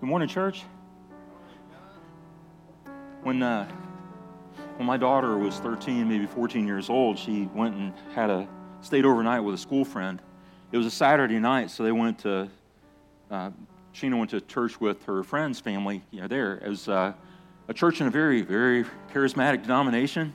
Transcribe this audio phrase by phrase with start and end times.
[0.00, 0.62] Good morning, church.
[3.24, 3.68] When, uh,
[4.76, 8.46] when my daughter was 13, maybe 14 years old, she went and had a
[8.80, 10.22] stayed overnight with a school friend.
[10.70, 12.48] It was a Saturday night, so they went to
[13.32, 13.50] uh,
[13.92, 16.04] Sheena went to church with her friend's family.
[16.12, 17.12] You know, there it was uh,
[17.66, 20.32] a church in a very, very charismatic denomination,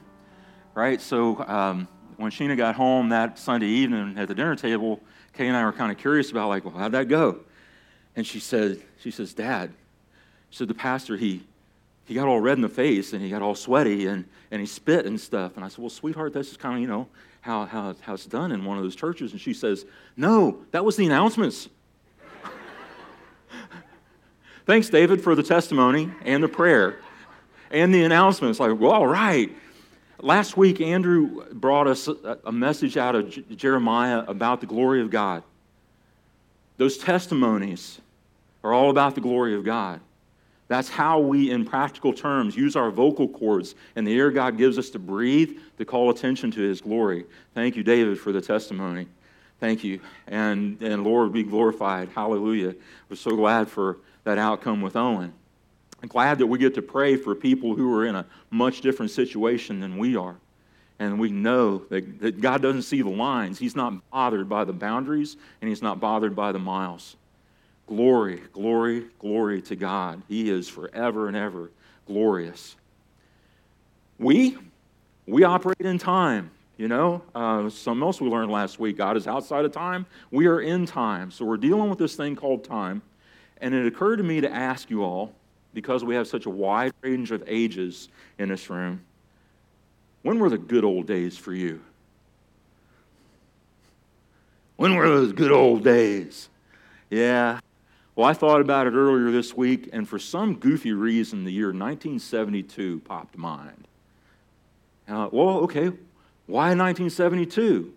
[0.73, 0.99] right?
[0.99, 1.87] So um,
[2.17, 4.99] when Sheena got home that Sunday evening at the dinner table,
[5.31, 7.45] Kay and I were kind of curious about like, well, how'd that go?
[8.15, 9.71] And she said, she says, Dad,
[10.51, 11.43] so the pastor he
[12.05, 14.67] he got all red in the face and he got all sweaty and, and he
[14.67, 15.55] spit and stuff.
[15.55, 17.07] And I said, Well, sweetheart, this is kind of, you know,
[17.41, 19.31] how, how, how it's done in one of those churches.
[19.31, 19.85] And she says,
[20.17, 21.69] No, that was the announcements.
[24.65, 26.99] Thanks, David, for the testimony and the prayer
[27.71, 28.59] and the announcements.
[28.59, 29.49] Like, well, all right.
[30.19, 32.07] Last week, Andrew brought us
[32.45, 35.43] a message out of Jeremiah about the glory of God.
[36.77, 37.99] Those testimonies
[38.63, 39.99] are all about the glory of God.
[40.67, 44.77] That's how we, in practical terms, use our vocal cords and the air God gives
[44.77, 47.25] us to breathe to call attention to His glory.
[47.53, 49.07] Thank you, David, for the testimony.
[49.59, 49.99] Thank you.
[50.27, 52.09] And, and Lord, be glorified.
[52.15, 52.75] Hallelujah.
[53.09, 55.33] We're so glad for that outcome with Owen.
[56.01, 59.11] I'm glad that we get to pray for people who are in a much different
[59.11, 60.35] situation than we are.
[60.99, 63.59] And we know that, that God doesn't see the lines.
[63.59, 67.15] He's not bothered by the boundaries, and He's not bothered by the miles.
[67.87, 70.21] Glory, glory, glory to God.
[70.27, 71.69] He is forever and ever
[72.07, 72.75] glorious.
[74.17, 74.57] We,
[75.27, 76.51] we operate in time.
[76.77, 80.07] You know, uh, something else we learned last week God is outside of time.
[80.31, 81.29] We are in time.
[81.29, 83.01] So we're dealing with this thing called time.
[83.61, 85.33] And it occurred to me to ask you all,
[85.73, 89.01] because we have such a wide range of ages in this room,
[90.23, 91.81] when were the good old days for you?
[94.75, 96.49] When were those good old days?
[97.09, 97.59] Yeah.
[98.15, 101.67] Well, I thought about it earlier this week, and for some goofy reason, the year
[101.67, 103.87] 1972 popped to mind.
[105.07, 105.87] Uh, well, okay,
[106.45, 107.91] why 1972?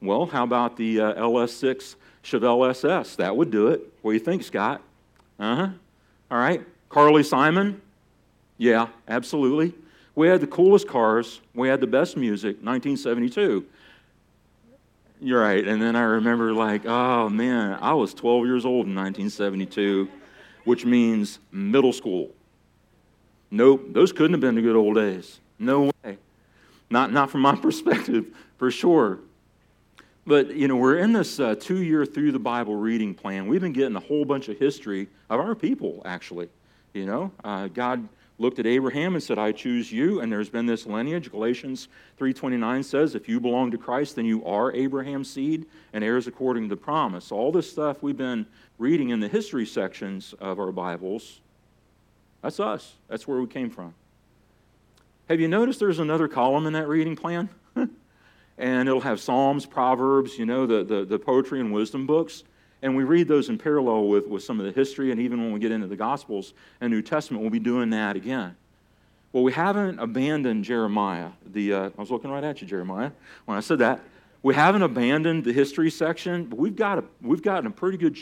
[0.00, 3.16] Well, how about the uh, LS6 Chevelle SS?
[3.16, 3.82] That would do it.
[4.00, 4.80] What do you think, Scott?
[5.38, 5.68] Uh huh.
[6.30, 6.62] All right.
[6.88, 7.82] Carly Simon?
[8.56, 9.74] Yeah, absolutely.
[10.14, 11.40] We had the coolest cars.
[11.54, 13.66] We had the best music, 1972.
[15.20, 15.66] You're right.
[15.66, 20.08] And then I remember, like, oh man, I was 12 years old in 1972,
[20.64, 22.30] which means middle school.
[23.50, 25.40] Nope, those couldn't have been the good old days.
[25.58, 26.18] No way.
[26.90, 28.26] Not, not from my perspective,
[28.58, 29.20] for sure.
[30.26, 33.46] But, you know, we're in this uh, two year through the Bible reading plan.
[33.46, 36.48] We've been getting a whole bunch of history of our people, actually.
[36.94, 38.08] You know, uh, God
[38.38, 40.20] looked at Abraham and said, I choose you.
[40.20, 41.30] And there's been this lineage.
[41.30, 46.26] Galatians 3.29 says, if you belong to Christ, then you are Abraham's seed and heirs
[46.26, 47.30] according to the promise.
[47.30, 48.46] All this stuff we've been
[48.78, 51.40] reading in the history sections of our Bibles,
[52.42, 52.94] that's us.
[53.08, 53.94] That's where we came from.
[55.28, 57.48] Have you noticed there's another column in that reading plan?
[58.58, 62.44] and it'll have Psalms, Proverbs, you know, the, the, the poetry and wisdom books.
[62.84, 65.52] And we read those in parallel with, with some of the history, and even when
[65.52, 66.52] we get into the Gospels
[66.82, 68.54] and New Testament, we'll be doing that again.
[69.32, 71.30] Well, we haven't abandoned Jeremiah.
[71.46, 73.10] The, uh, I was looking right at you, Jeremiah,
[73.46, 74.00] when I said that.
[74.42, 78.18] We haven't abandoned the history section, but we've, got a, we've gotten a pretty good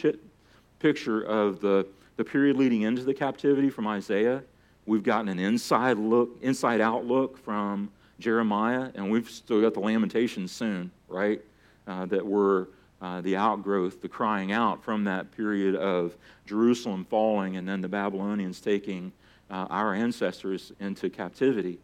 [0.78, 1.84] picture of the,
[2.16, 4.44] the period leading into the captivity from Isaiah.
[4.86, 7.90] We've gotten an inside look, inside out look from
[8.20, 11.42] Jeremiah, and we've still got the Lamentations soon, right?
[11.88, 12.68] Uh, that we're
[13.02, 17.88] uh, the outgrowth, the crying out from that period of Jerusalem falling and then the
[17.88, 19.10] Babylonians taking
[19.50, 21.78] uh, our ancestors into captivity.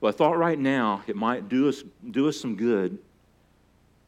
[0.00, 2.98] But I thought right now it might do us, do us some good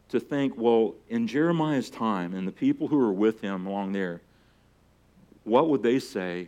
[0.09, 4.21] to think, well, in Jeremiah's time and the people who were with him along there,
[5.43, 6.47] what would they say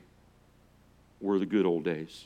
[1.19, 2.25] were the good old days?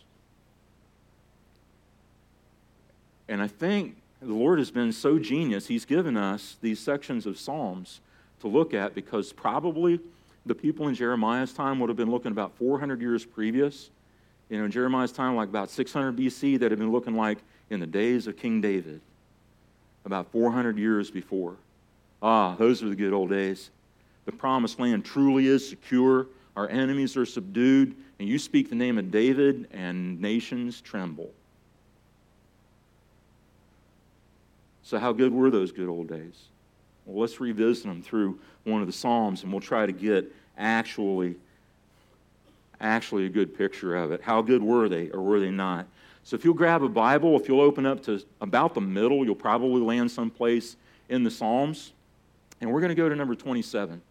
[3.30, 7.38] And I think the Lord has been so genius, He's given us these sections of
[7.38, 8.02] Psalms
[8.41, 10.00] to look at because probably
[10.46, 13.90] the people in Jeremiah's time would have been looking about 400 years previous.
[14.49, 17.38] You know, in Jeremiah's time, like about 600 BC, that had been looking like
[17.70, 18.99] in the days of King David,
[20.05, 21.55] about 400 years before.
[22.22, 23.70] Ah, those are the good old days.
[24.26, 26.28] The promised land truly is secure.
[26.55, 31.32] Our enemies are subdued, and you speak the name of David, and nations tremble.
[34.90, 36.47] So, how good were those good old days?
[37.06, 41.36] Well, let's revisit them through one of the Psalms, and we'll try to get actually,
[42.82, 44.20] actually a good picture of it.
[44.24, 45.86] How good were they, or were they not?
[46.24, 49.36] So, if you'll grab a Bible, if you'll open up to about the middle, you'll
[49.36, 50.76] probably land someplace
[51.08, 51.94] in the Psalms.
[52.59, 54.02] And we're going to go to number 27.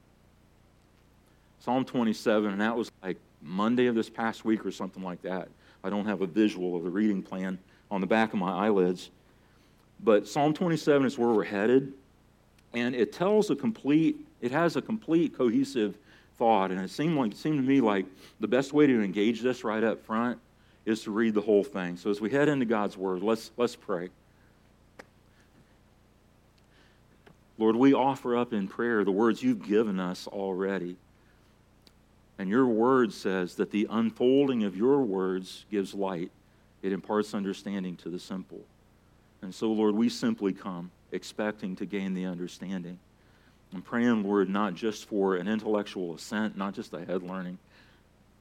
[1.59, 5.49] Psalm 27, and that was like Monday of this past week or something like that.
[5.83, 7.59] I don't have a visual of the reading plan
[7.91, 9.11] on the back of my eyelids.
[10.01, 11.93] But Psalm 27 is where we're headed,
[12.73, 15.99] and it tells a complete, it has a complete cohesive
[16.37, 16.71] thought.
[16.71, 18.07] And it seemed like it seemed to me like
[18.41, 20.39] the best way to engage this right up front
[20.87, 21.97] is to read the whole thing.
[21.97, 24.09] So as we head into God's word, let's let's pray.
[27.59, 30.97] Lord, we offer up in prayer the words you've given us already.
[32.39, 36.31] And your word says that the unfolding of your words gives light,
[36.83, 38.61] it imparts understanding to the simple.
[39.43, 42.99] And so, Lord, we simply come expecting to gain the understanding.
[43.75, 47.59] I'm praying, Lord, not just for an intellectual assent, not just a head learning,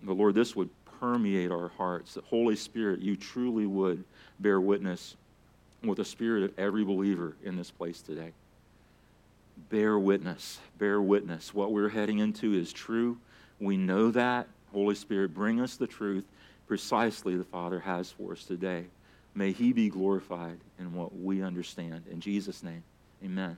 [0.01, 2.13] but Lord, this would permeate our hearts.
[2.13, 4.03] That Holy Spirit, you truly would
[4.39, 5.15] bear witness
[5.83, 8.31] with the spirit of every believer in this place today.
[9.69, 11.53] Bear witness, bear witness.
[11.53, 13.17] What we're heading into is true.
[13.59, 14.47] We know that.
[14.71, 16.25] Holy Spirit, bring us the truth
[16.67, 18.85] precisely the Father has for us today.
[19.37, 22.05] May He be glorified in what we understand.
[22.09, 22.81] In Jesus' name,
[23.23, 23.55] amen.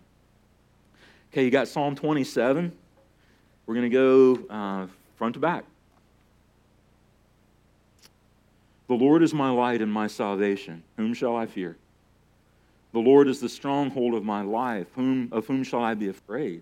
[1.31, 2.69] Okay, you got Psalm 27.
[3.65, 5.63] We're going to go uh, front to back.
[8.89, 10.83] The Lord is my light and my salvation.
[10.97, 11.77] Whom shall I fear?
[12.91, 14.87] The Lord is the stronghold of my life.
[14.95, 16.61] Whom, of whom shall I be afraid?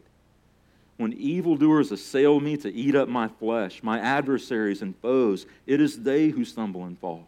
[0.97, 6.03] When evildoers assail me to eat up my flesh, my adversaries and foes, it is
[6.03, 7.27] they who stumble and fall.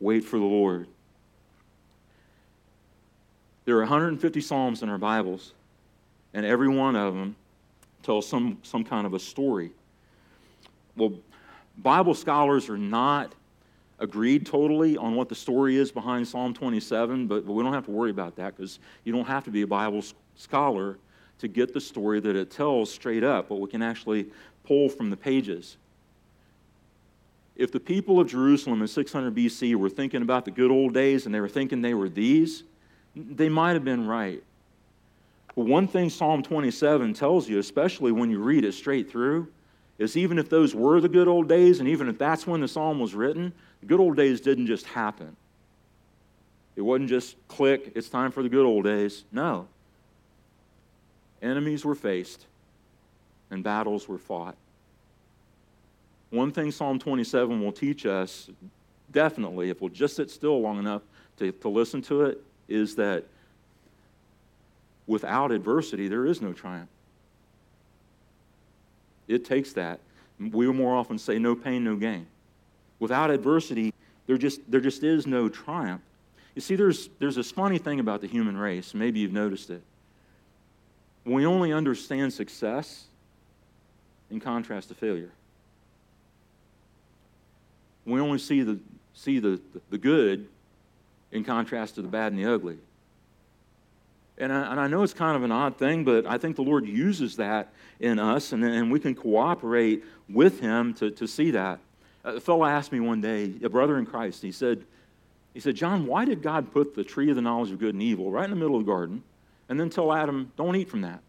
[0.00, 0.86] Wait for the Lord.
[3.64, 5.52] There are 150 Psalms in our Bibles,
[6.32, 7.36] and every one of them
[8.02, 9.72] tells some, some kind of a story.
[10.96, 11.12] Well,
[11.76, 13.34] Bible scholars are not
[13.98, 17.84] agreed totally on what the story is behind Psalm 27, but, but we don't have
[17.86, 20.02] to worry about that because you don't have to be a Bible
[20.36, 20.98] scholar
[21.40, 24.26] to get the story that it tells straight up, but we can actually
[24.64, 25.76] pull from the pages
[27.58, 31.26] if the people of Jerusalem in 600 BC were thinking about the good old days
[31.26, 32.62] and they were thinking they were these,
[33.16, 34.42] they might have been right.
[35.56, 39.48] But one thing Psalm 27 tells you, especially when you read it straight through,
[39.98, 42.68] is even if those were the good old days, and even if that's when the
[42.68, 45.36] psalm was written, the good old days didn't just happen.
[46.76, 49.24] It wasn't just click, it's time for the good old days.
[49.32, 49.66] No.
[51.42, 52.46] Enemies were faced,
[53.50, 54.54] and battles were fought.
[56.30, 58.50] One thing Psalm 27 will teach us,
[59.10, 61.02] definitely, if we'll just sit still long enough
[61.38, 63.24] to, to listen to it, is that
[65.06, 66.90] without adversity, there is no triumph.
[69.26, 70.00] It takes that.
[70.38, 72.26] We more often say, no pain, no gain.
[72.98, 73.94] Without adversity,
[74.26, 76.02] there just, there just is no triumph.
[76.54, 78.92] You see, there's, there's this funny thing about the human race.
[78.92, 79.82] Maybe you've noticed it.
[81.24, 83.04] We only understand success
[84.30, 85.30] in contrast to failure
[88.08, 88.78] we only see the,
[89.14, 89.60] see the,
[89.90, 90.48] the good
[91.30, 92.78] in contrast to the bad and the ugly.
[94.38, 96.62] And I, and I know it's kind of an odd thing, but I think the
[96.62, 101.50] Lord uses that in us, and, and we can cooperate with Him to, to see
[101.50, 101.80] that.
[102.24, 104.84] A fellow asked me one day, a brother in Christ, he said,
[105.54, 108.02] he said, John, why did God put the tree of the knowledge of good and
[108.02, 109.24] evil right in the middle of the garden
[109.68, 111.20] and then tell Adam, don't eat from that?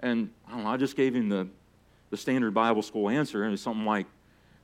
[0.00, 1.46] And I, know, I just gave him the,
[2.10, 4.06] the standard Bible school answer, and it's something like,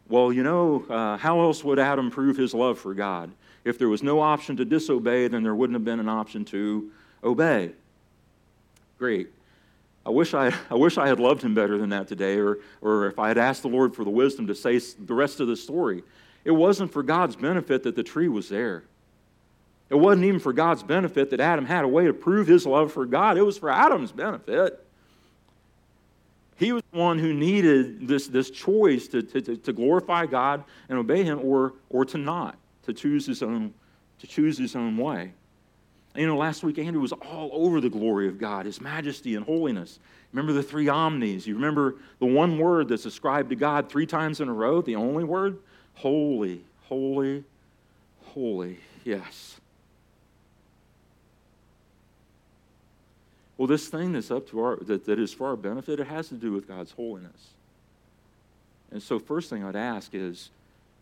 [0.08, 3.30] Well, you know, uh, how else would Adam prove his love for God?
[3.64, 6.90] If there was no option to disobey, then there wouldn't have been an option to
[7.22, 7.72] obey.
[8.98, 9.28] Great.
[10.04, 13.06] I wish I, I wish I had loved him better than that today, or, or
[13.06, 15.56] if I had asked the Lord for the wisdom to say the rest of the
[15.56, 16.02] story.
[16.44, 18.84] It wasn't for God's benefit that the tree was there.
[19.88, 22.92] It wasn't even for God's benefit that Adam had a way to prove his love
[22.92, 23.38] for God.
[23.38, 24.83] It was for Adam's benefit.
[26.56, 30.98] He was the one who needed this, this choice to, to, to glorify God and
[30.98, 33.74] obey him or, or to not, to choose his own,
[34.20, 35.32] to choose his own way.
[36.14, 39.34] And, you know, last week Andrew was all over the glory of God, his majesty
[39.34, 39.98] and holiness.
[40.32, 41.46] Remember the three omnis?
[41.46, 44.96] You remember the one word that's ascribed to God three times in a row, the
[44.96, 45.58] only word?
[45.94, 47.44] Holy, holy,
[48.22, 48.78] holy.
[49.04, 49.60] Yes.
[53.56, 56.28] Well, this thing that's up to our that, that is for our benefit, it has
[56.28, 57.50] to do with God's holiness.
[58.90, 60.50] And so, first thing I'd ask is,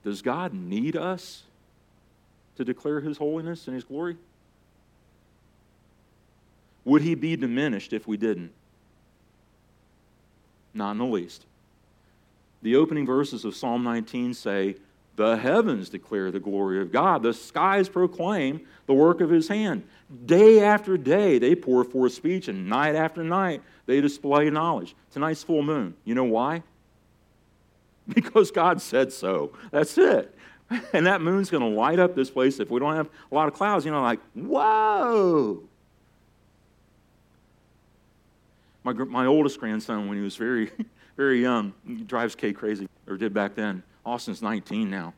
[0.05, 1.43] does God need us
[2.57, 4.17] to declare his holiness and his glory?
[6.85, 8.51] Would he be diminished if we didn't?
[10.75, 11.45] Not in the least.
[12.63, 14.77] The opening verses of Psalm 19 say,
[15.17, 19.85] The heavens declare the glory of God, the skies proclaim the work of his hand.
[20.25, 24.95] Day after day, they pour forth speech, and night after night, they display knowledge.
[25.11, 25.95] Tonight's full moon.
[26.05, 26.63] You know why?
[28.09, 29.53] Because God said so.
[29.71, 30.37] That's it.
[30.95, 33.47] And that moon's going to light up this place if we don't have a lot
[33.47, 33.85] of clouds.
[33.85, 35.63] You know, like, whoa.
[38.83, 40.71] My, my oldest grandson, when he was very,
[41.17, 41.75] very young,
[42.07, 43.83] drives Kay crazy, or did back then.
[44.05, 45.15] Austin's 19 now.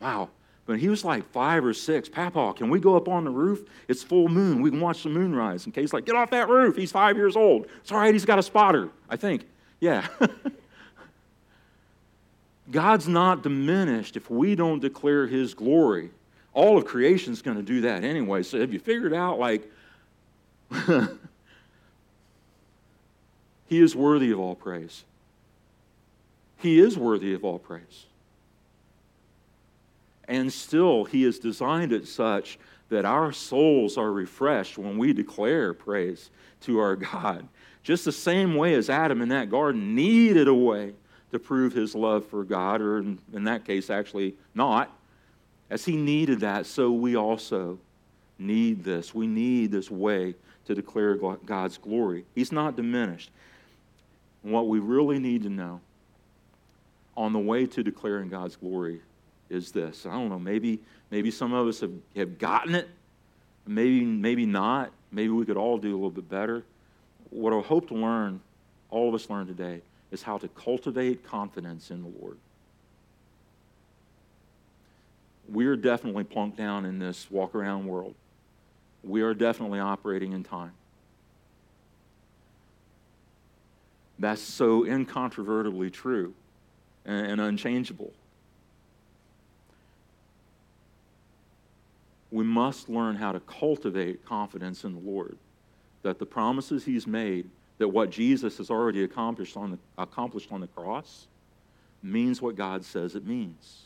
[0.00, 0.30] Wow.
[0.66, 2.08] But he was like five or six.
[2.08, 3.68] Papa, can we go up on the roof?
[3.86, 4.62] It's full moon.
[4.62, 5.66] We can watch the moon rise.
[5.66, 6.76] And Kay's like, get off that roof.
[6.76, 7.66] He's five years old.
[7.80, 8.14] It's all right.
[8.14, 9.44] He's got a spotter, I think.
[9.80, 10.06] Yeah.
[12.70, 16.10] God's not diminished if we don't declare his glory.
[16.54, 18.42] All of creation's going to do that anyway.
[18.42, 19.70] So have you figured out, like,
[23.66, 25.04] he is worthy of all praise?
[26.56, 28.06] He is worthy of all praise.
[30.28, 35.74] And still, He has designed it such that our souls are refreshed when we declare
[35.74, 36.30] praise
[36.62, 37.46] to our God.
[37.82, 40.94] Just the same way as Adam in that garden needed a way
[41.32, 44.96] to prove his love for God, or in, that case, actually not.
[45.68, 47.78] As he needed that, so we also
[48.38, 49.14] need this.
[49.14, 52.24] We need this way to declare God's glory.
[52.34, 53.30] He's not diminished.
[54.44, 55.80] And what we really need to know
[57.16, 59.00] on the way to declaring God's glory
[59.54, 60.04] is this.
[60.04, 60.80] I don't know, maybe,
[61.10, 62.88] maybe some of us have, have gotten it,
[63.66, 64.90] maybe, maybe not.
[65.10, 66.64] Maybe we could all do a little bit better.
[67.30, 68.40] What I hope to learn,
[68.90, 69.80] all of us learn today,
[70.10, 72.36] is how to cultivate confidence in the Lord.
[75.48, 78.14] We're definitely plunked down in this walk around world.
[79.04, 80.72] We are definitely operating in time.
[84.18, 86.34] That's so incontrovertibly true
[87.04, 88.12] and unchangeable.
[92.34, 95.38] We must learn how to cultivate confidence in the Lord.
[96.02, 97.48] That the promises He's made,
[97.78, 101.28] that what Jesus has already accomplished on the, accomplished on the cross,
[102.02, 103.82] means what God says it means.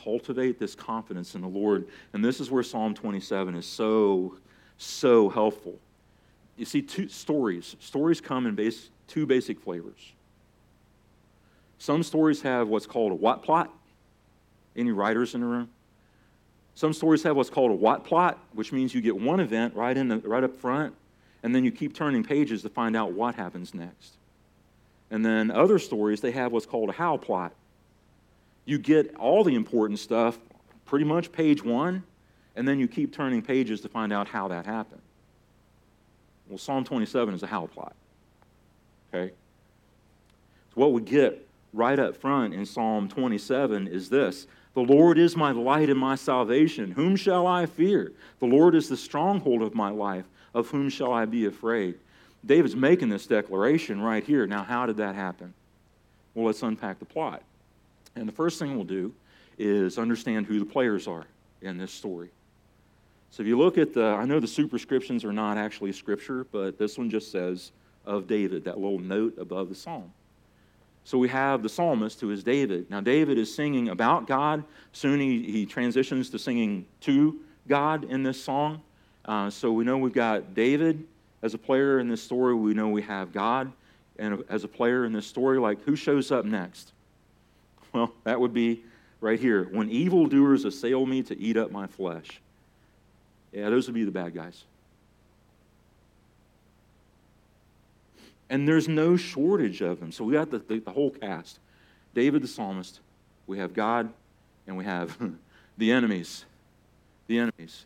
[0.00, 1.88] Cultivate this confidence in the Lord.
[2.12, 4.36] And this is where Psalm 27 is so,
[4.78, 5.80] so helpful.
[6.56, 7.74] You see, two stories.
[7.80, 10.12] Stories come in base, two basic flavors.
[11.78, 13.74] Some stories have what's called a what plot.
[14.76, 15.70] Any writers in the room?
[16.78, 19.96] Some stories have what's called a what plot, which means you get one event right,
[19.96, 20.94] in the, right up front,
[21.42, 24.14] and then you keep turning pages to find out what happens next.
[25.10, 27.52] And then other stories, they have what's called a how plot.
[28.64, 30.38] You get all the important stuff
[30.86, 32.04] pretty much page one,
[32.54, 35.02] and then you keep turning pages to find out how that happened.
[36.48, 37.96] Well, Psalm 27 is a how plot.
[39.12, 39.34] Okay?
[40.72, 44.46] So, what we get right up front in Psalm 27 is this
[44.78, 46.92] the Lord is my light and my salvation.
[46.92, 48.12] Whom shall I fear?
[48.38, 50.24] The Lord is the stronghold of my life.
[50.54, 51.96] Of whom shall I be afraid?
[52.46, 54.46] David's making this declaration right here.
[54.46, 55.52] Now, how did that happen?
[56.32, 57.42] Well, let's unpack the plot.
[58.14, 59.12] And the first thing we'll do
[59.58, 61.24] is understand who the players are
[61.60, 62.30] in this story.
[63.32, 66.78] So if you look at the, I know the superscriptions are not actually scripture, but
[66.78, 67.72] this one just says
[68.06, 70.12] of David, that little note above the psalm.
[71.08, 72.90] So we have the psalmist who is David.
[72.90, 74.62] Now, David is singing about God.
[74.92, 78.82] Soon he, he transitions to singing to God in this song.
[79.24, 81.02] Uh, so we know we've got David
[81.40, 82.54] as a player in this story.
[82.54, 83.72] We know we have God
[84.18, 85.58] and as a player in this story.
[85.58, 86.92] Like, who shows up next?
[87.94, 88.82] Well, that would be
[89.22, 89.64] right here.
[89.64, 92.38] When evildoers assail me to eat up my flesh.
[93.50, 94.64] Yeah, those would be the bad guys.
[98.50, 100.10] And there's no shortage of them.
[100.12, 101.58] So we got the, the, the whole cast
[102.14, 103.00] David the psalmist,
[103.46, 104.10] we have God,
[104.66, 105.16] and we have
[105.78, 106.44] the enemies.
[107.26, 107.84] The enemies.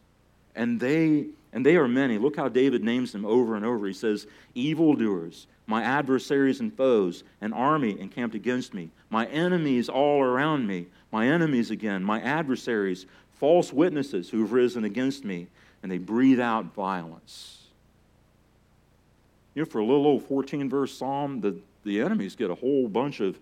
[0.54, 2.18] And they and they are many.
[2.18, 3.86] Look how David names them over and over.
[3.86, 10.22] He says, Evildoers, my adversaries and foes, an army encamped against me, my enemies all
[10.22, 15.46] around me, my enemies again, my adversaries, false witnesses who've risen against me,
[15.82, 17.61] and they breathe out violence.
[19.54, 22.88] You know, for a little old 14 verse psalm, the, the enemies get a whole
[22.88, 23.38] bunch of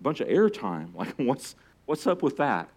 [0.00, 0.88] bunch of airtime.
[0.94, 1.54] Like, what's
[1.86, 2.68] what's up with that?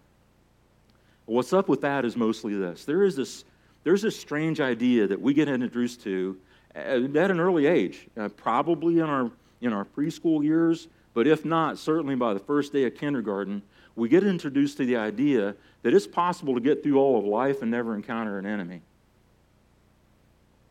[1.26, 2.84] What's up with that is mostly this.
[2.84, 3.44] There is this
[3.84, 6.36] there's this strange idea that we get introduced to
[6.74, 11.78] at an early age, uh, probably in our in our preschool years, but if not,
[11.78, 13.62] certainly by the first day of kindergarten,
[13.94, 17.62] we get introduced to the idea that it's possible to get through all of life
[17.62, 18.82] and never encounter an enemy.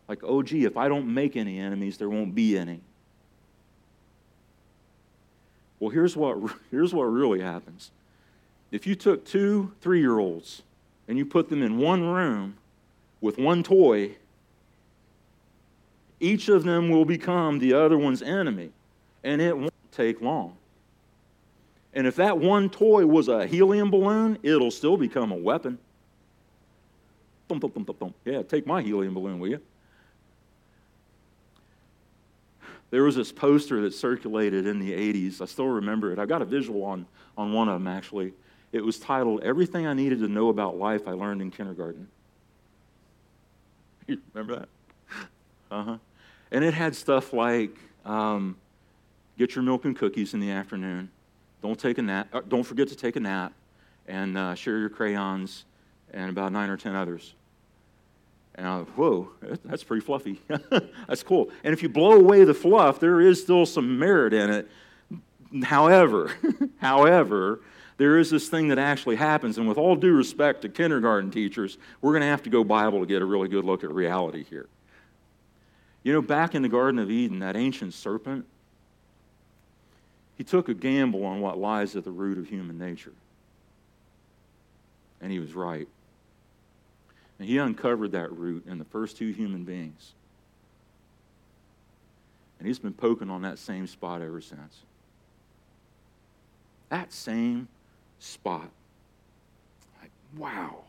[0.08, 2.82] Like, oh, gee, if I don't make any enemies, there won't be any.
[5.80, 6.38] Well, here's what,
[6.72, 7.92] here's what really happens.
[8.72, 10.64] If you took two three year olds
[11.08, 12.58] and you put them in one room
[13.22, 14.18] with one toy,
[16.20, 18.72] each of them will become the other one's enemy,
[19.24, 20.58] and it won't take long.
[21.94, 25.78] And if that one toy was a helium balloon, it'll still become a weapon.
[28.26, 29.62] Yeah, take my helium balloon, will you?
[32.96, 35.42] There was this poster that circulated in the 80s.
[35.42, 36.18] I still remember it.
[36.18, 37.06] I got a visual on,
[37.38, 38.32] on one of them, actually.
[38.72, 42.08] It was titled, Everything I Needed to Know About Life I Learned in Kindergarten.
[44.08, 44.70] You remember that?
[45.70, 45.98] Uh huh.
[46.52, 47.76] And it had stuff like
[48.06, 48.56] um,
[49.38, 51.10] get your milk and cookies in the afternoon.
[51.62, 52.30] Don't take a nap.
[52.32, 53.52] Uh, don't forget to take a nap,
[54.08, 55.66] and uh, share your crayons,
[56.14, 57.34] and about nine or ten others.
[58.56, 59.30] And I, whoa,
[59.66, 60.42] that's pretty fluffy.
[61.08, 61.50] that's cool.
[61.64, 64.70] And if you blow away the fluff, there is still some merit in it.
[65.64, 66.32] However,
[66.78, 67.60] however,
[67.98, 69.58] there is this thing that actually happens.
[69.58, 73.02] And with all due respect to kindergarten teachers, we're going to have to go Bible
[73.02, 74.68] to get a really good look at reality here.
[76.04, 78.46] You know, back in the Garden of Eden, that ancient serpent,
[80.38, 83.14] he took a gamble on what lies at the root of human nature.
[85.22, 85.88] And he was right.
[87.40, 90.14] And he uncovered that root in the first two human beings.
[92.60, 94.82] And he's been poking on that same spot ever since.
[96.90, 97.68] That same
[98.20, 98.70] spot.
[100.02, 100.84] Like, wow.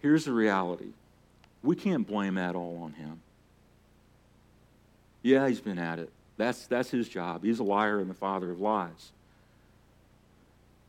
[0.00, 0.92] Here's the reality
[1.62, 3.20] we can't blame that all on him.
[5.22, 6.10] Yeah, he's been at it.
[6.36, 7.42] That's, that's his job.
[7.42, 9.10] He's a liar and the father of lies.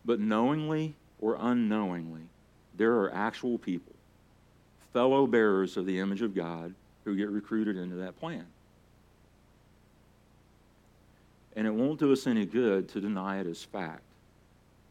[0.06, 2.22] But knowingly or unknowingly,
[2.76, 3.94] there are actual people,
[4.94, 8.46] fellow bearers of the image of God, who get recruited into that plan.
[11.56, 14.02] And it won't do us any good to deny it as fact.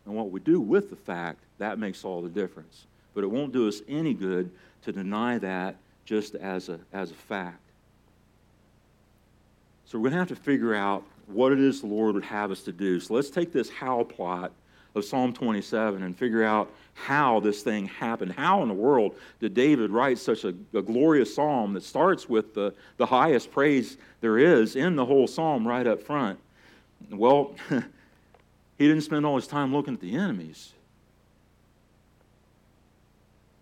[0.04, 2.86] And what we do with the fact, that makes all the difference.
[3.14, 4.50] But it won't do us any good
[4.82, 7.60] to deny that just as a, as a fact.
[9.86, 12.50] So we're going to have to figure out what it is the Lord would have
[12.50, 13.00] us to do.
[13.00, 14.52] So let's take this how plot
[14.94, 18.33] of Psalm 27 and figure out how this thing happened.
[18.33, 22.55] How in the world did David write such a, a, glorious psalm that starts with
[22.55, 26.38] the, the highest praise there is in the whole psalm right up front?
[27.11, 30.72] Well, he didn't spend all his time looking at the enemies.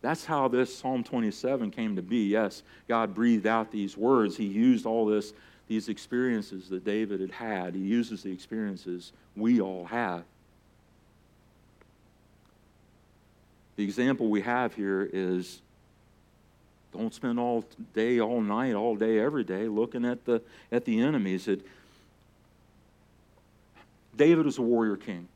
[0.01, 2.29] That's how this Psalm 27 came to be.
[2.29, 4.37] Yes, God breathed out these words.
[4.37, 5.33] He used all this,
[5.67, 7.75] these experiences that David had had.
[7.75, 10.23] He uses the experiences we all have.
[13.77, 15.61] The example we have here is
[16.93, 20.41] don't spend all day, all night, all day, every day looking at the,
[20.73, 21.47] at the enemies.
[21.47, 21.61] It,
[24.17, 25.29] David was a warrior king.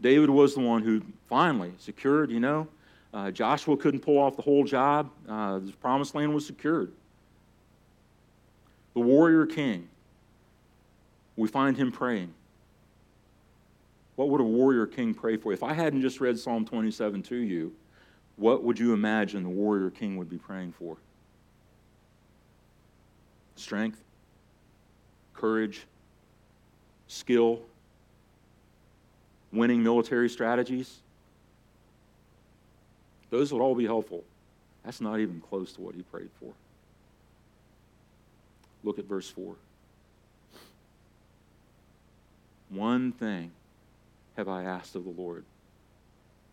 [0.00, 2.66] David was the one who finally secured, you know,
[3.12, 5.10] uh, Joshua couldn't pull off the whole job.
[5.28, 6.92] Uh, the promised land was secured.
[8.94, 9.88] The warrior king,
[11.36, 12.34] we find him praying.
[14.18, 15.52] What would a warrior king pray for?
[15.52, 17.72] If I hadn't just read Psalm 27 to you,
[18.34, 20.96] what would you imagine the warrior king would be praying for?
[23.54, 24.02] Strength,
[25.34, 25.86] courage,
[27.06, 27.60] skill,
[29.52, 30.96] winning military strategies.
[33.30, 34.24] Those would all be helpful.
[34.84, 36.52] That's not even close to what he prayed for.
[38.82, 39.54] Look at verse 4.
[42.70, 43.52] One thing
[44.38, 45.44] have I asked of the Lord.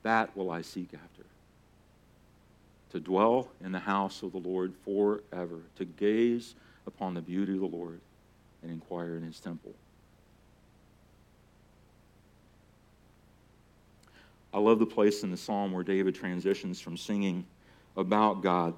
[0.01, 1.23] That will I seek after.
[2.91, 6.55] To dwell in the house of the Lord forever, to gaze
[6.87, 7.99] upon the beauty of the Lord
[8.63, 9.73] and inquire in his temple.
[14.51, 17.45] I love the place in the psalm where David transitions from singing
[17.95, 18.73] about God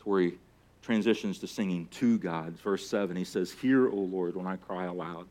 [0.00, 0.34] to where he
[0.82, 2.58] transitions to singing to God.
[2.58, 5.26] Verse 7, he says, Hear, O Lord, when I cry aloud.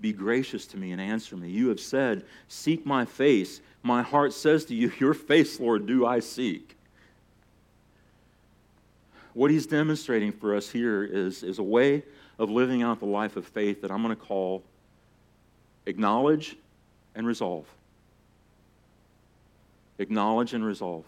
[0.00, 1.48] Be gracious to me and answer me.
[1.48, 3.60] You have said, Seek my face.
[3.82, 6.76] My heart says to you, Your face, Lord, do I seek.
[9.34, 12.02] What he's demonstrating for us here is, is a way
[12.38, 14.62] of living out the life of faith that I'm going to call
[15.86, 16.56] acknowledge
[17.14, 17.66] and resolve.
[19.98, 21.04] Acknowledge and resolve.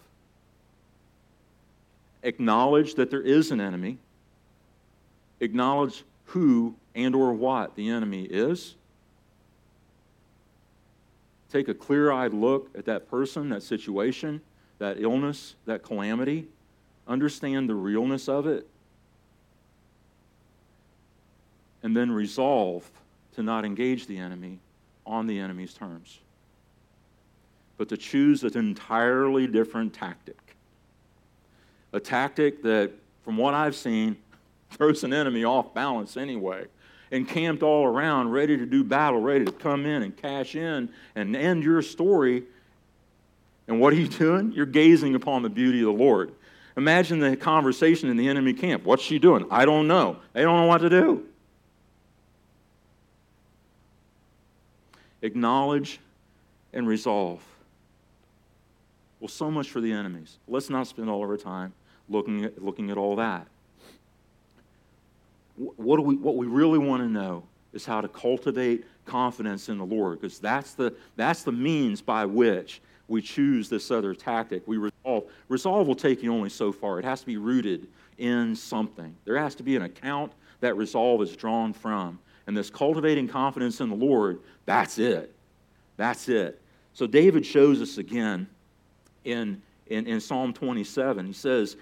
[2.23, 3.97] Acknowledge that there is an enemy.
[5.39, 8.75] Acknowledge who and or what the enemy is.
[11.51, 14.41] Take a clear-eyed look at that person, that situation,
[14.79, 16.47] that illness, that calamity.
[17.07, 18.67] Understand the realness of it.
[21.83, 22.89] And then resolve
[23.35, 24.59] to not engage the enemy
[25.05, 26.19] on the enemy's terms
[27.81, 30.55] but to choose an entirely different tactic.
[31.93, 32.91] A tactic that,
[33.23, 34.17] from what I've seen,
[34.69, 36.67] throws an enemy off balance anyway.
[37.11, 41.35] Encamped all around, ready to do battle, ready to come in and cash in and
[41.35, 42.43] end your story.
[43.67, 44.53] And what are you doing?
[44.53, 46.33] You're gazing upon the beauty of the Lord.
[46.77, 48.85] Imagine the conversation in the enemy camp.
[48.85, 49.45] What's she doing?
[49.51, 50.17] I don't know.
[50.33, 51.25] They don't know what to do.
[55.21, 55.99] Acknowledge
[56.73, 57.43] and resolve.
[59.19, 60.37] Well, so much for the enemies.
[60.47, 61.73] Let's not spend all of our time
[62.09, 63.47] looking at, looking at all that.
[65.61, 67.43] What, do we, what we really want to know
[67.73, 72.25] is how to cultivate confidence in the Lord, because that's the, that's the means by
[72.25, 74.67] which we choose this other tactic.
[74.67, 75.25] We resolve.
[75.49, 76.99] Resolve will take you only so far.
[76.99, 79.15] It has to be rooted in something.
[79.25, 82.19] There has to be an account that resolve is drawn from.
[82.47, 85.35] And this cultivating confidence in the Lord, that's it.
[85.97, 86.61] That's it.
[86.93, 88.47] So David shows us again
[89.23, 91.25] in, in, in Psalm 27.
[91.25, 91.77] He says,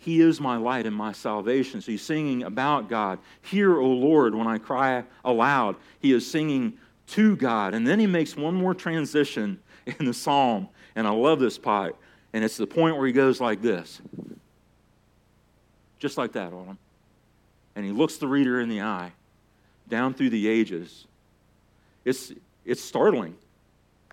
[0.00, 1.82] He is my light and my salvation.
[1.82, 3.18] So he's singing about God.
[3.42, 5.76] Hear, O Lord, when I cry aloud.
[5.98, 7.74] He is singing to God.
[7.74, 10.70] And then he makes one more transition in the psalm.
[10.96, 11.96] And I love this part.
[12.32, 14.00] And it's the point where he goes like this.
[15.98, 16.78] Just like that, Autumn.
[17.76, 19.12] And he looks the reader in the eye
[19.86, 21.06] down through the ages.
[22.06, 22.32] It's,
[22.64, 23.36] it's startling.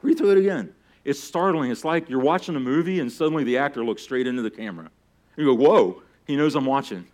[0.02, 0.73] Read through it again.
[1.06, 1.71] It's startling.
[1.71, 4.91] It's like you're watching a movie and suddenly the actor looks straight into the camera.
[5.38, 7.08] You go, whoa, he knows I'm watching.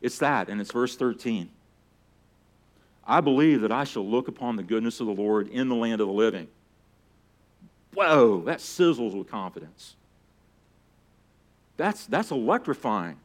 [0.00, 1.48] It's that, and it's verse 13.
[3.06, 6.00] I believe that I shall look upon the goodness of the Lord in the land
[6.00, 6.48] of the living.
[7.94, 9.94] Whoa, that sizzles with confidence.
[11.76, 13.18] That's, that's electrifying.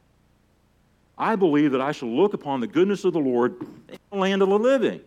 [1.17, 3.55] I believe that I shall look upon the goodness of the Lord
[3.89, 5.01] in the land of the living.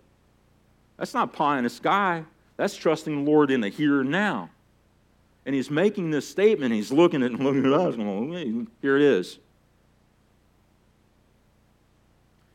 [0.97, 2.25] That's not pie in the sky.
[2.57, 4.51] That's trusting the Lord in the here and now.
[5.47, 6.73] And he's making this statement.
[6.73, 7.97] He's looking at it and looking at us.
[7.97, 9.39] Going, here it is.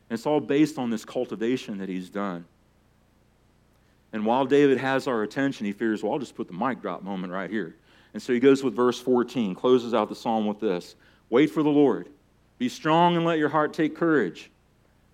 [0.08, 2.44] And it's all based on this cultivation that he's done.
[4.12, 7.02] And while David has our attention, he figures, well, I'll just put the mic drop
[7.02, 7.76] moment right here.
[8.12, 10.96] And so he goes with verse 14, closes out the psalm with this
[11.28, 12.08] Wait for the Lord.
[12.58, 14.50] Be strong and let your heart take courage.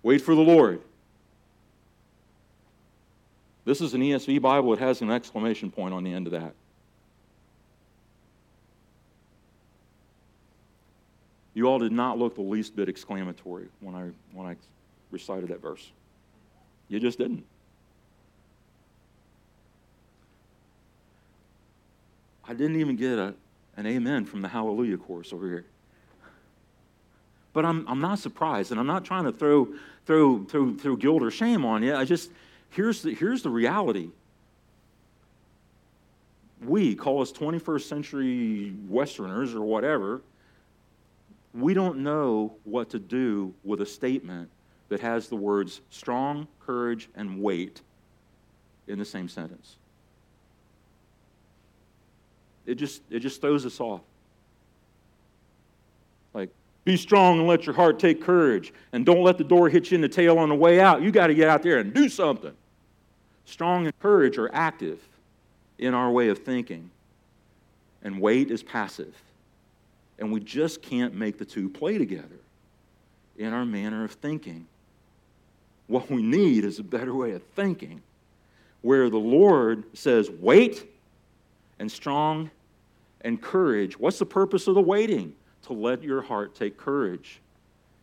[0.01, 0.81] Wait for the Lord.
[3.65, 6.53] This is an ESV Bible, it has an exclamation point on the end of that.
[11.57, 14.55] You all did not look the least bit exclamatory when I, when I
[15.09, 15.89] recited that verse.
[16.87, 17.43] You just didn't.
[22.47, 23.33] I didn't even get a,
[23.75, 25.65] an amen from the hallelujah chorus over here.
[27.53, 29.67] But I'm, I'm not surprised, and I'm not trying to throw,
[30.05, 31.95] throw, throw, throw guilt or shame on you.
[31.95, 32.29] I just,
[32.69, 34.09] Here's the, here's the reality.
[36.63, 40.21] We, call us 21st century Westerners or whatever,
[41.53, 44.49] we don't know what to do with a statement
[44.89, 47.81] that has the words strong, courage, and wait
[48.87, 49.75] in the same sentence.
[52.65, 54.01] It just, it just throws us off.
[56.33, 56.49] Like,
[56.83, 58.73] be strong and let your heart take courage.
[58.91, 61.01] And don't let the door hit you in the tail on the way out.
[61.01, 62.53] You got to get out there and do something.
[63.45, 64.99] Strong and courage are active
[65.77, 66.89] in our way of thinking,
[68.03, 69.15] and wait is passive.
[70.19, 72.39] And we just can't make the two play together
[73.37, 74.67] in our manner of thinking.
[75.87, 78.01] What we need is a better way of thinking,
[78.81, 80.85] where the Lord says, wait
[81.79, 82.49] and strong
[83.21, 83.99] and courage.
[83.99, 85.33] What's the purpose of the waiting?
[85.63, 87.41] To let your heart take courage.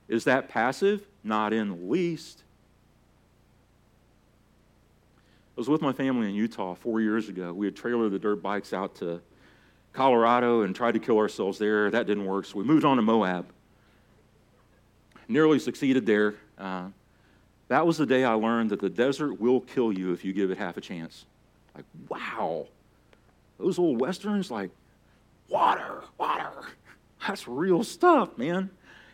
[0.09, 1.07] Is that passive?
[1.23, 2.43] Not in the least.
[5.57, 7.53] I was with my family in Utah four years ago.
[7.53, 9.21] We had trailered the dirt bikes out to
[9.95, 11.91] Colorado and tried to kill ourselves there.
[11.91, 13.47] That didn't work, so we moved on to Moab.
[15.29, 16.35] Nearly succeeded there.
[16.59, 16.89] Uh,
[17.69, 20.51] that was the day I learned that the desert will kill you if you give
[20.51, 21.25] it half a chance.
[21.75, 22.67] Like, wow.
[23.59, 24.71] Those old westerns, like,
[25.49, 26.53] water, water.
[27.27, 28.71] That's real stuff, man.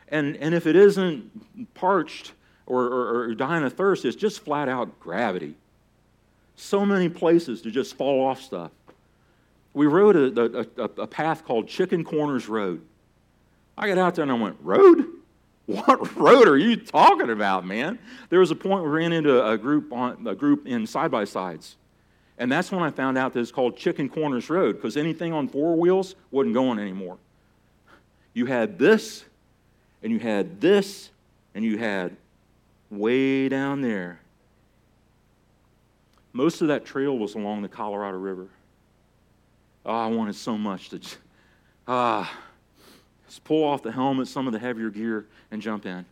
[0.09, 2.33] And, and if it isn't parched
[2.66, 5.55] or, or, or dying of thirst, it's just flat out gravity.
[6.57, 8.73] So many places to just fall off stuff.
[9.81, 12.83] We rode a, a, a, path called Chicken Corners Road.
[13.79, 15.07] I got out there and I went, Road?
[15.64, 17.99] What road are you talking about, man?
[18.29, 21.25] There was a point we ran into a group on a group in side by
[21.25, 21.77] sides.
[22.37, 25.49] And that's when I found out that it's called Chicken Corners Road, because anything on
[25.49, 27.16] four wheels wasn't going anymore.
[28.35, 29.25] You had this,
[30.03, 31.09] and you had this,
[31.55, 32.19] and you had
[32.90, 34.21] way down there.
[36.35, 38.51] Most of that trail was along the Colorado River.
[39.85, 41.01] Oh, I wanted so much to
[41.88, 42.31] ah,
[43.27, 46.05] just pull off the helmet, some of the heavier gear, and jump in.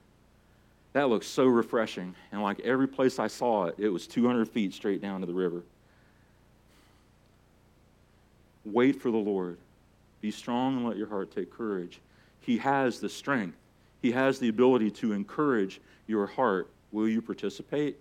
[0.94, 2.14] That looked so refreshing.
[2.32, 5.34] And like every place I saw it, it was 200 feet straight down to the
[5.34, 5.62] river.
[8.64, 9.58] Wait for the Lord.
[10.20, 12.00] Be strong and let your heart take courage.
[12.40, 13.56] He has the strength,
[14.00, 16.68] He has the ability to encourage your heart.
[16.90, 17.98] Will you participate?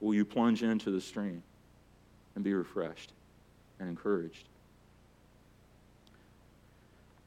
[0.00, 1.42] Will you plunge into the stream
[2.34, 3.12] and be refreshed
[3.78, 4.48] and encouraged?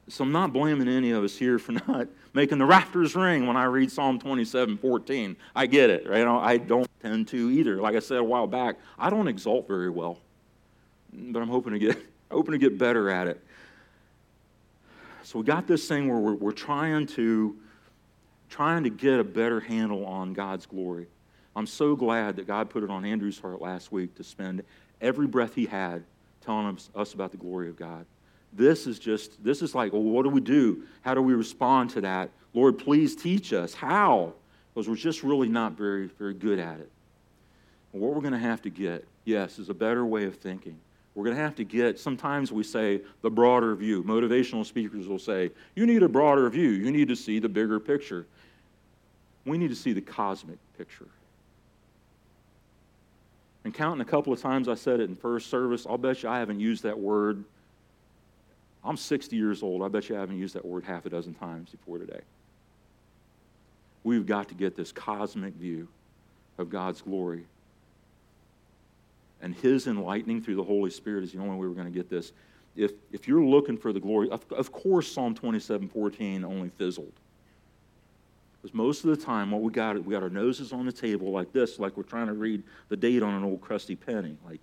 [0.08, 3.56] So I'm not blaming any of us here for not making the rafters ring when
[3.56, 5.36] I read Psalm 27 14.
[5.54, 6.26] I get it, right?
[6.26, 7.80] I don't tend to either.
[7.80, 10.18] Like I said a while back, I don't exalt very well,
[11.12, 11.98] but I'm hoping to get,
[12.30, 13.44] hoping to get better at it.
[15.24, 17.56] So we got this thing where we're, we're trying to
[18.48, 21.06] trying to get a better handle on God's glory.
[21.54, 24.62] I'm so glad that God put it on Andrew's heart last week to spend
[25.00, 26.04] every breath he had
[26.40, 28.06] telling us, us about the glory of God.
[28.52, 30.84] This is just, this is like, well, what do we do?
[31.02, 32.30] How do we respond to that?
[32.54, 33.74] Lord, please teach us.
[33.74, 34.32] How?
[34.72, 36.90] Because we're just really not very, very good at it.
[37.92, 40.78] And what we're going to have to get, yes, is a better way of thinking.
[41.14, 44.04] We're going to have to get, sometimes we say the broader view.
[44.04, 46.70] Motivational speakers will say, you need a broader view.
[46.70, 48.26] You need to see the bigger picture.
[49.44, 51.08] We need to see the cosmic picture.
[53.68, 56.30] And counting a couple of times I said it in first service, I'll bet you
[56.30, 57.44] I haven't used that word
[58.82, 59.82] I'm 60 years old.
[59.82, 62.20] I bet you I haven't used that word half a dozen times before today.
[64.04, 65.86] We've got to get this cosmic view
[66.56, 67.44] of God's glory.
[69.42, 72.08] And His enlightening through the Holy Spirit is the only way we're going to get
[72.08, 72.32] this.
[72.74, 77.12] If, if you're looking for the glory, of, of course, Psalm 27 14 only fizzled.
[78.60, 81.30] Because most of the time, what we got, we got our noses on the table
[81.30, 84.36] like this, like we're trying to read the date on an old crusty penny.
[84.44, 84.60] Like,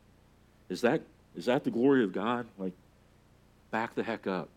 [0.70, 1.02] is that,
[1.36, 2.46] is that the glory of God?
[2.58, 2.74] Like,
[3.72, 4.50] back the heck up.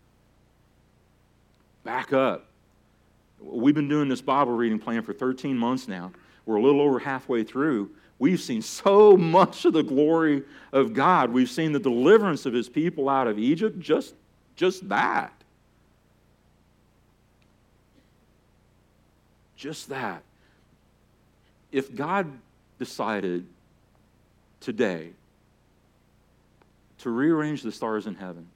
[1.83, 2.45] Back up.
[3.41, 6.11] We've been doing this Bible reading plan for 13 months now.
[6.45, 7.91] We're a little over halfway through.
[8.17, 11.31] We've seen so much of the glory of God.
[11.31, 14.15] We've seen the deliverance of his people out of Egypt, just,
[14.57, 15.33] just that.
[19.59, 20.23] Just that.
[21.69, 22.31] If God
[22.79, 23.45] decided
[24.61, 25.09] today
[26.99, 28.47] to rearrange the stars in heaven,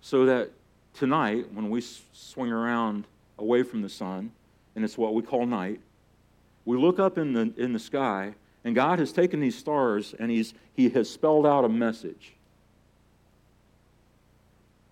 [0.00, 0.50] so that
[0.92, 1.80] tonight, when we
[2.12, 3.04] swing around
[3.38, 4.32] away from the sun,
[4.74, 5.78] and it's what we call night,
[6.64, 10.32] we look up in the, in the sky, and God has taken these stars and
[10.32, 12.32] he's, He has spelled out a message.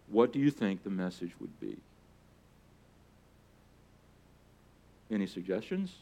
[0.09, 1.79] What do you think the message would be?
[5.11, 5.95] Any suggestions?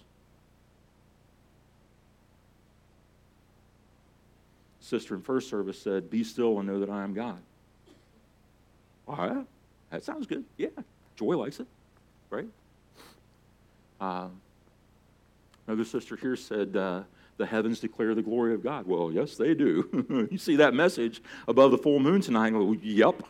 [4.80, 7.38] Sister in first service said, Be still and know that I am God.
[9.08, 9.46] All right,
[9.90, 10.44] that sounds good.
[10.56, 10.68] Yeah,
[11.16, 11.66] Joy likes it,
[12.30, 12.46] right?
[14.00, 14.28] Uh,
[15.66, 17.02] another sister here said, uh,
[17.38, 18.86] the heavens declare the glory of God.
[18.86, 20.28] Well, yes, they do.
[20.30, 23.22] you see that message above the full moon tonight, go, yep.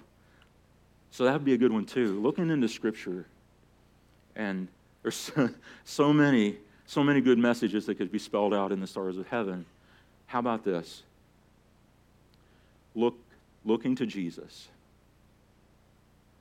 [1.11, 2.21] So that would be a good one, too.
[2.21, 3.27] Looking into Scripture,
[4.35, 4.69] and
[5.03, 5.51] there's so,
[5.85, 9.27] so many, so many good messages that could be spelled out in the stars of
[9.29, 9.65] heaven.
[10.27, 11.03] How about this?
[12.95, 13.17] Look,
[13.65, 14.69] looking to Jesus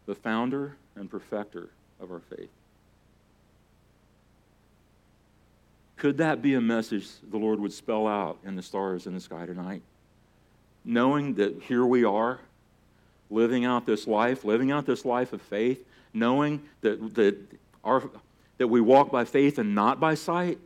[0.06, 1.70] the founder and perfecter
[2.00, 2.50] of our faith.
[5.96, 9.20] Could that be a message the Lord would spell out in the stars in the
[9.20, 9.84] sky tonight?
[10.84, 12.40] Knowing that here we are,
[13.30, 17.38] living out this life, living out this life of faith, knowing that, that,
[17.84, 18.04] our,
[18.62, 20.60] that we walk by faith and not by sight?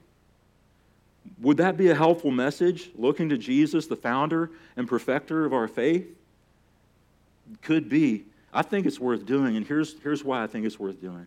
[1.40, 5.70] Would that be a helpful message, looking to Jesus, the founder and perfecter of our
[5.70, 6.06] faith?
[7.62, 8.26] Could be.
[8.54, 11.26] I think it's worth doing, and here's, here's why I think it's worth doing.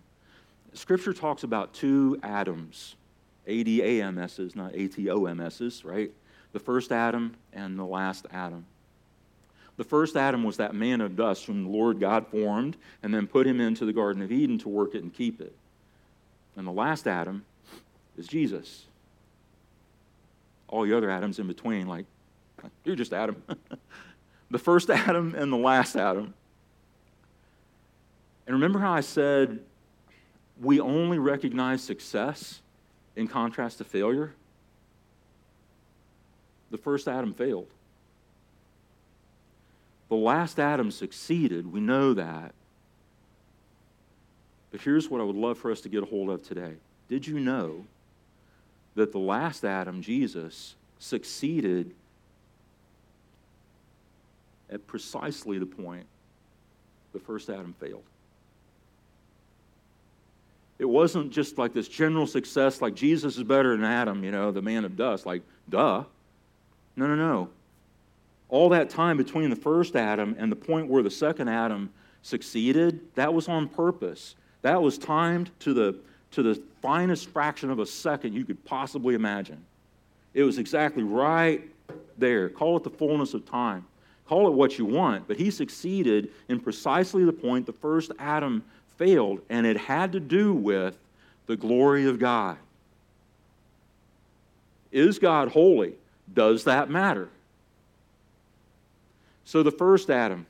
[0.74, 2.96] Scripture talks about two Adams,
[3.46, 6.11] A D A M S's, not A T O M S's, right?
[6.52, 8.66] The first Adam and the last Adam.
[9.78, 13.26] The first Adam was that man of dust whom the Lord God formed and then
[13.26, 15.54] put him into the Garden of Eden to work it and keep it.
[16.59, 17.44] And the last Adam
[18.18, 18.85] is Jesus.
[20.66, 22.05] All the other Adams in between, like,
[22.85, 23.40] you're just Adam.
[24.51, 26.35] the first Adam and the last Adam.
[28.44, 29.61] And remember how I said
[30.61, 32.61] we only recognize success
[33.14, 34.35] in contrast to failure?
[36.73, 37.68] The first Adam failed.
[40.09, 41.73] The last Adam succeeded.
[41.73, 42.53] We know that.
[44.70, 46.74] But here's what I would love for us to get a hold of today.
[47.09, 47.85] Did you know
[48.94, 51.94] that the last Adam, Jesus, succeeded
[54.70, 56.07] at precisely the point
[57.12, 58.02] the first Adam failed?
[60.78, 64.52] It wasn't just like this general success, like Jesus is better than Adam, you know,
[64.52, 65.26] the man of dust.
[65.26, 66.04] Like, duh.
[66.94, 67.48] No, no, no
[68.48, 71.90] all that time between the first Adam and the point where the second Adam
[72.22, 74.35] succeeded, that was on purpose.
[74.62, 75.97] That was timed to the,
[76.33, 79.64] to the finest fraction of a second you could possibly imagine.
[80.35, 81.62] It was exactly right
[82.16, 82.49] there.
[82.49, 83.87] Call it the fullness of time.
[84.27, 88.62] Call it what you want, but he succeeded in precisely the point the first Adam
[88.99, 90.97] failed, and it had to do with
[91.47, 92.59] the glory of God.
[94.92, 95.94] Is God holy?
[96.33, 97.29] Does that matter?
[99.44, 100.47] So the first Adam,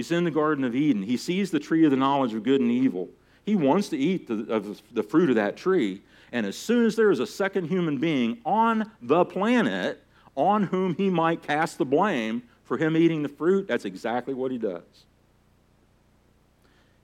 [0.00, 1.02] he's in the Garden of Eden.
[1.02, 3.10] He sees the tree of the knowledge of good and evil.
[3.44, 6.00] He wants to eat the, of the fruit of that tree.
[6.32, 10.02] And as soon as there is a second human being on the planet
[10.36, 14.50] on whom he might cast the blame for him eating the fruit, that's exactly what
[14.50, 15.04] he does.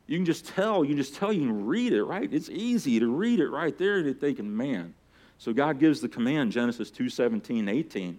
[0.06, 2.32] You can just tell, you can just tell, you can read it, right?
[2.32, 4.94] It's easy to read it right there and you're thinking, man.
[5.36, 8.18] So God gives the command, Genesis 2 17, 18.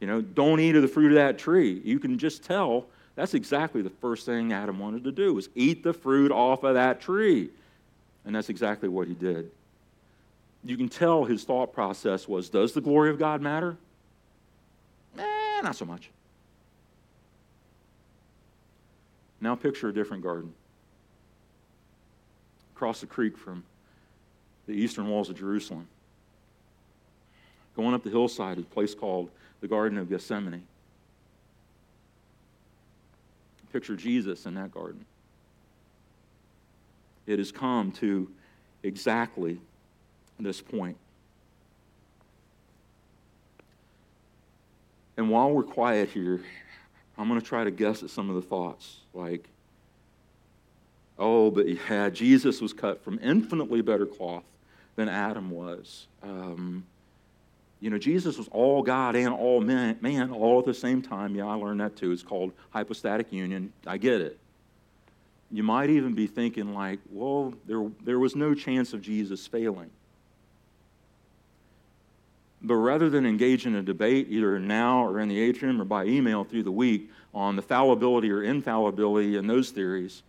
[0.00, 1.80] You know, don't eat of the fruit of that tree.
[1.84, 2.86] You can just tell
[3.16, 6.74] that's exactly the first thing Adam wanted to do was eat the fruit off of
[6.74, 7.48] that tree.
[8.24, 9.50] And that's exactly what he did.
[10.62, 13.76] You can tell his thought process was, does the glory of God matter?
[15.18, 16.10] Eh, not so much.
[19.40, 20.52] Now picture a different garden.
[22.74, 23.64] Across the creek from
[24.66, 25.86] the eastern walls of Jerusalem.
[27.76, 30.62] Going up the hillside, to a place called the Garden of Gethsemane.
[33.72, 35.04] Picture Jesus in that garden.
[37.26, 38.30] It has come to
[38.82, 39.58] exactly
[40.38, 40.96] this point.
[45.16, 46.40] And while we're quiet here,
[47.18, 48.98] I'm going to try to guess at some of the thoughts.
[49.14, 49.48] Like,
[51.18, 54.44] oh, but yeah, Jesus was cut from infinitely better cloth
[54.94, 56.06] than Adam was.
[56.22, 56.84] Um,
[57.80, 61.34] you know, Jesus was all God and all man, man all at the same time.
[61.34, 62.10] Yeah, I learned that too.
[62.12, 63.72] It's called hypostatic union.
[63.86, 64.38] I get it.
[65.50, 69.90] You might even be thinking, like, well, there, there was no chance of Jesus failing.
[72.62, 76.06] But rather than engage in a debate, either now or in the atrium or by
[76.06, 80.22] email through the week, on the fallibility or infallibility and those theories,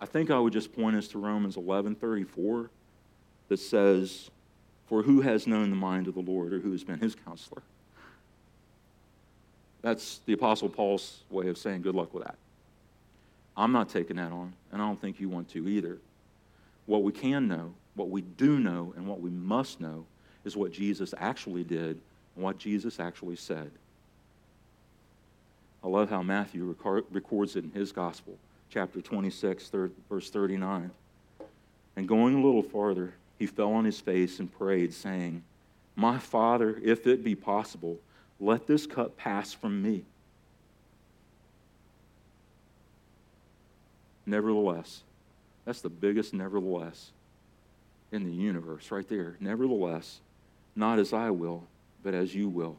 [0.00, 2.68] I think I would just point us to Romans 11:34
[3.48, 4.30] that says,
[4.90, 7.62] for who has known the mind of the Lord or who has been his counselor?
[9.82, 12.34] That's the Apostle Paul's way of saying good luck with that.
[13.56, 15.98] I'm not taking that on, and I don't think you want to either.
[16.86, 20.06] What we can know, what we do know, and what we must know
[20.44, 22.00] is what Jesus actually did
[22.34, 23.70] and what Jesus actually said.
[25.84, 26.74] I love how Matthew
[27.10, 28.36] records it in his gospel,
[28.70, 29.70] chapter 26,
[30.10, 30.90] verse 39.
[31.94, 35.42] And going a little farther, he fell on his face and prayed, saying,
[35.96, 37.98] My Father, if it be possible,
[38.38, 40.04] let this cup pass from me.
[44.26, 45.02] Nevertheless,
[45.64, 47.12] that's the biggest nevertheless
[48.12, 49.36] in the universe right there.
[49.40, 50.20] Nevertheless,
[50.76, 51.64] not as I will,
[52.02, 52.76] but as you will.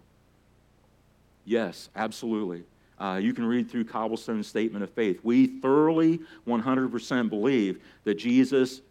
[1.44, 2.64] Yes, absolutely.
[3.00, 5.22] Uh, you can read through Cobblestone's statement of faith.
[5.24, 8.82] We thoroughly, 100% believe that Jesus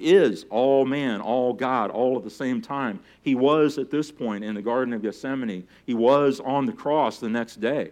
[0.00, 3.00] is all man, all God, all at the same time.
[3.22, 5.66] He was at this point in the Garden of Gethsemane.
[5.86, 7.90] He was on the cross the next day.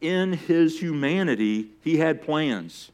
[0.00, 2.90] In his humanity, he had plans.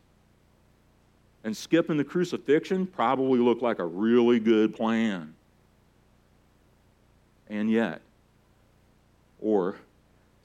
[1.44, 5.34] And skipping the crucifixion probably looked like a really good plan.
[7.50, 8.00] And yet,
[9.40, 9.76] or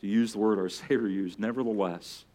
[0.01, 2.25] to use the word our Savior used, nevertheless,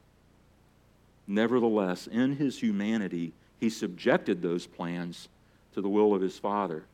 [1.26, 3.32] nevertheless, in his humanity,
[3.64, 5.30] he subjected those plans
[5.72, 6.84] to the will of his Father.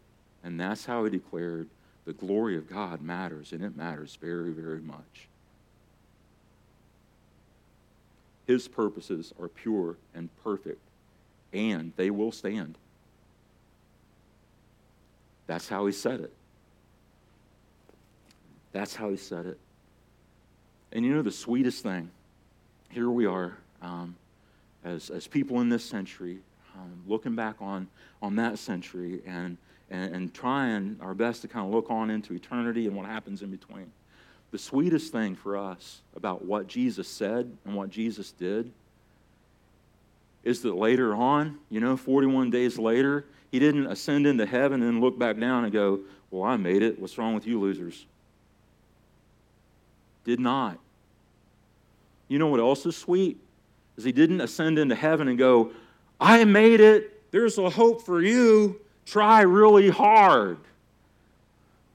[0.44, 1.68] And that's how he declared
[2.04, 5.26] the glory of God matters, and it matters very, very much.
[8.46, 10.78] His purposes are pure and perfect,
[11.52, 12.78] and they will stand.
[15.48, 16.32] That's how he said it.
[18.70, 19.58] That's how he said it.
[20.92, 22.10] And you know the sweetest thing?
[22.90, 24.14] Here we are um,
[24.84, 26.38] as, as people in this century,
[26.76, 27.88] um, looking back on,
[28.22, 29.56] on that century and,
[29.90, 33.42] and, and trying our best to kind of look on into eternity and what happens
[33.42, 33.90] in between.
[34.50, 38.72] The sweetest thing for us about what Jesus said and what Jesus did
[40.42, 45.00] is that later on, you know, 41 days later, he didn't ascend into heaven and
[45.00, 46.00] look back down and go,
[46.30, 46.98] Well, I made it.
[46.98, 48.06] What's wrong with you losers?
[50.24, 50.78] Did not.
[52.28, 53.38] You know what else is sweet?
[53.96, 55.72] Is he didn't ascend into heaven and go,
[56.20, 57.30] I made it.
[57.30, 58.80] There's a hope for you.
[59.06, 60.58] Try really hard.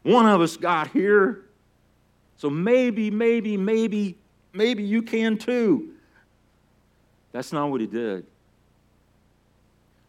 [0.03, 1.45] One of us got here.
[2.37, 4.17] So maybe, maybe, maybe,
[4.53, 5.91] maybe you can too.
[7.31, 8.25] That's not what he did.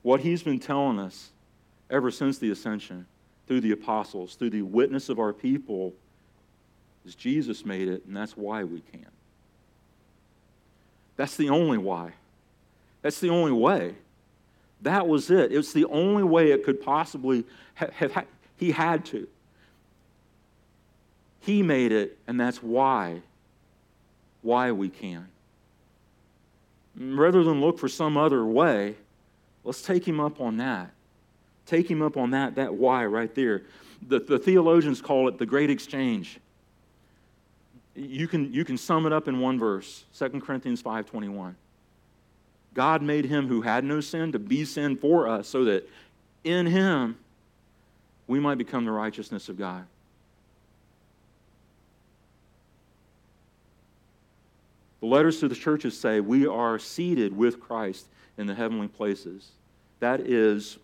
[0.03, 1.31] What he's been telling us
[1.91, 3.07] ever since the ascension,
[3.47, 5.93] through the apostles, through the witness of our people,
[7.05, 9.07] is Jesus made it, and that's why we can.
[11.17, 12.13] That's the only why.
[13.03, 13.95] That's the only way.
[14.83, 15.53] That was it.
[15.53, 19.27] It's the only way it could possibly have, have he had to.
[21.41, 23.23] He made it, and that's why
[24.47, 25.27] why we can.
[26.97, 28.95] Rather than look for some other way,
[29.65, 30.93] let's take him up on that.
[31.67, 33.63] Take him up on that, that why right there.
[34.07, 36.39] The, the theologians call it the great exchange.
[37.97, 41.55] You can, you can sum it up in one verse, 2 Corinthians 5.21.
[42.77, 45.89] God made him who had no sin to be sin for us so that
[46.45, 47.17] in him
[48.27, 49.87] we might become the righteousness of God.
[55.01, 59.53] The letters to the churches say we are seated with Christ in the heavenly places.
[60.01, 60.77] That is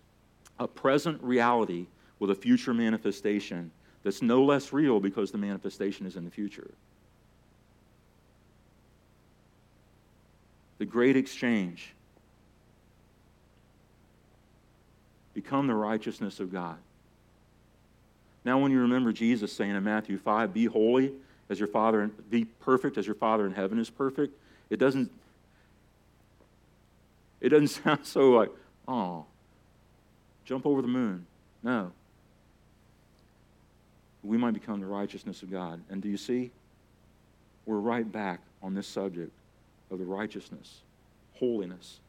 [0.59, 1.89] a present reality
[2.19, 3.71] with a future manifestation
[4.03, 6.71] that's no less real because the manifestation is in the future.
[10.83, 11.95] The great exchange.
[15.33, 16.77] Become the righteousness of God.
[18.45, 21.13] Now, when you remember Jesus saying in Matthew 5, be holy
[21.49, 24.37] as your Father, be perfect as your Father in heaven is perfect,
[24.71, 25.09] it doesn't,
[27.41, 28.51] it doesn't sound so like,
[28.89, 29.25] oh,
[30.45, 31.25] jump over the moon.
[31.63, 31.93] No.
[34.25, 35.81] We might become the righteousness of God.
[35.91, 36.51] And do you see?
[37.67, 39.31] We're right back on this subject
[39.93, 40.81] of the righteousness,
[41.35, 42.01] holiness,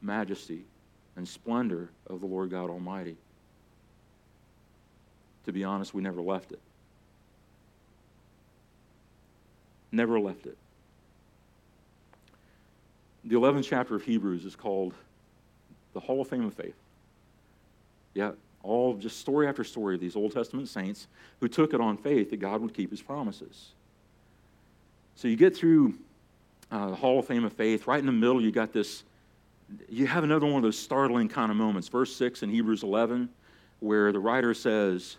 [0.00, 0.64] majesty,
[1.16, 3.16] and splendor of the Lord God Almighty.
[5.44, 6.60] To be honest, we never left it.
[9.90, 10.56] Never left it.
[13.24, 14.94] The 11th chapter of Hebrews is called
[15.92, 16.76] the Hall of Fame of Faith.
[18.14, 18.32] Yeah,
[18.62, 21.08] all just story after story of these Old Testament saints
[21.40, 23.72] who took it on faith that God would keep his promises.
[25.16, 25.94] So you get through
[26.72, 27.86] uh, the Hall of Fame of Faith.
[27.86, 29.04] Right in the middle, you got this,
[29.88, 31.86] you have another one of those startling kind of moments.
[31.88, 33.28] Verse 6 in Hebrews 11,
[33.80, 35.18] where the writer says,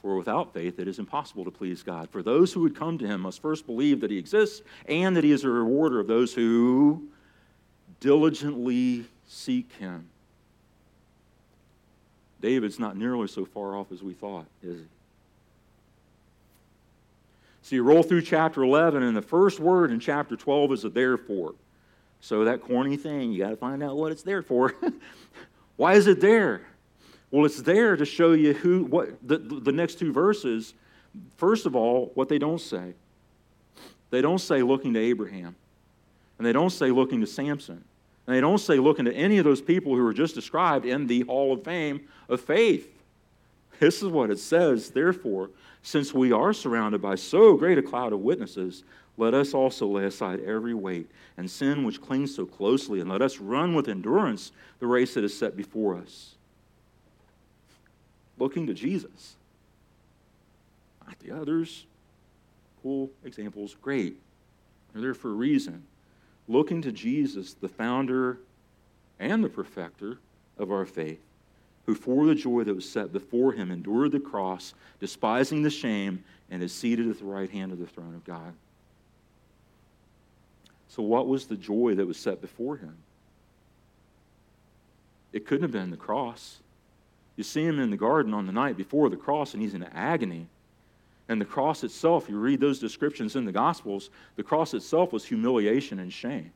[0.00, 2.08] For without faith it is impossible to please God.
[2.08, 5.24] For those who would come to him must first believe that he exists and that
[5.24, 7.08] he is a rewarder of those who
[7.98, 10.08] diligently seek him.
[12.40, 14.86] David's not nearly so far off as we thought, is he?
[17.66, 20.88] So you roll through chapter 11, and the first word in chapter 12 is a
[20.88, 21.56] therefore.
[22.20, 24.72] So that corny thing, you got to find out what it's there for.
[25.76, 26.64] Why is it there?
[27.32, 30.74] Well, it's there to show you who, what, the, the next two verses,
[31.38, 32.94] first of all, what they don't say.
[34.10, 35.56] They don't say looking to Abraham,
[36.38, 37.82] and they don't say looking to Samson,
[38.28, 41.08] and they don't say looking to any of those people who were just described in
[41.08, 42.95] the Hall of Fame of Faith.
[43.78, 44.90] This is what it says.
[44.90, 45.50] Therefore,
[45.82, 48.84] since we are surrounded by so great a cloud of witnesses,
[49.16, 53.22] let us also lay aside every weight and sin which clings so closely, and let
[53.22, 56.34] us run with endurance the race that is set before us.
[58.38, 59.36] Looking to Jesus.
[61.06, 61.86] Not the others.
[62.82, 64.16] Cool examples, great.
[64.92, 65.84] They're there for a reason.
[66.48, 68.38] Looking to Jesus, the founder
[69.18, 70.18] and the perfecter
[70.58, 71.20] of our faith,
[71.86, 76.22] who for the joy that was set before him endured the cross, despising the shame,
[76.50, 78.52] and is seated at the right hand of the throne of God.
[80.88, 82.96] So, what was the joy that was set before him?
[85.32, 86.58] It couldn't have been the cross.
[87.36, 89.82] You see him in the garden on the night before the cross, and he's in
[89.82, 90.48] agony.
[91.28, 95.24] And the cross itself, you read those descriptions in the Gospels, the cross itself was
[95.24, 96.52] humiliation and shame.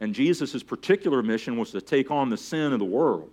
[0.00, 3.30] And Jesus' particular mission was to take on the sin of the world.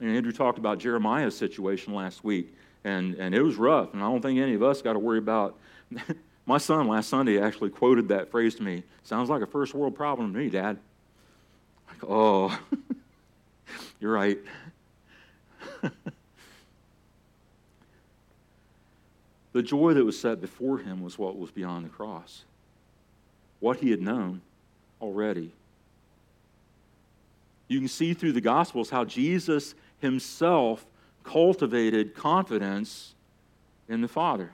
[0.00, 4.06] And Andrew talked about Jeremiah's situation last week, and, and it was rough, and I
[4.06, 5.58] don't think any of us got to worry about.
[6.46, 8.82] My son last Sunday actually quoted that phrase to me.
[9.02, 10.78] Sounds like a first world problem to me, Dad.
[11.88, 12.58] Like, oh,
[14.00, 14.38] you're right.
[19.52, 22.44] the joy that was set before him was what was beyond the cross,
[23.60, 24.40] what he had known
[25.02, 25.52] already.
[27.66, 30.86] You can see through the Gospels how Jesus himself
[31.24, 33.14] cultivated confidence
[33.88, 34.52] in the Father.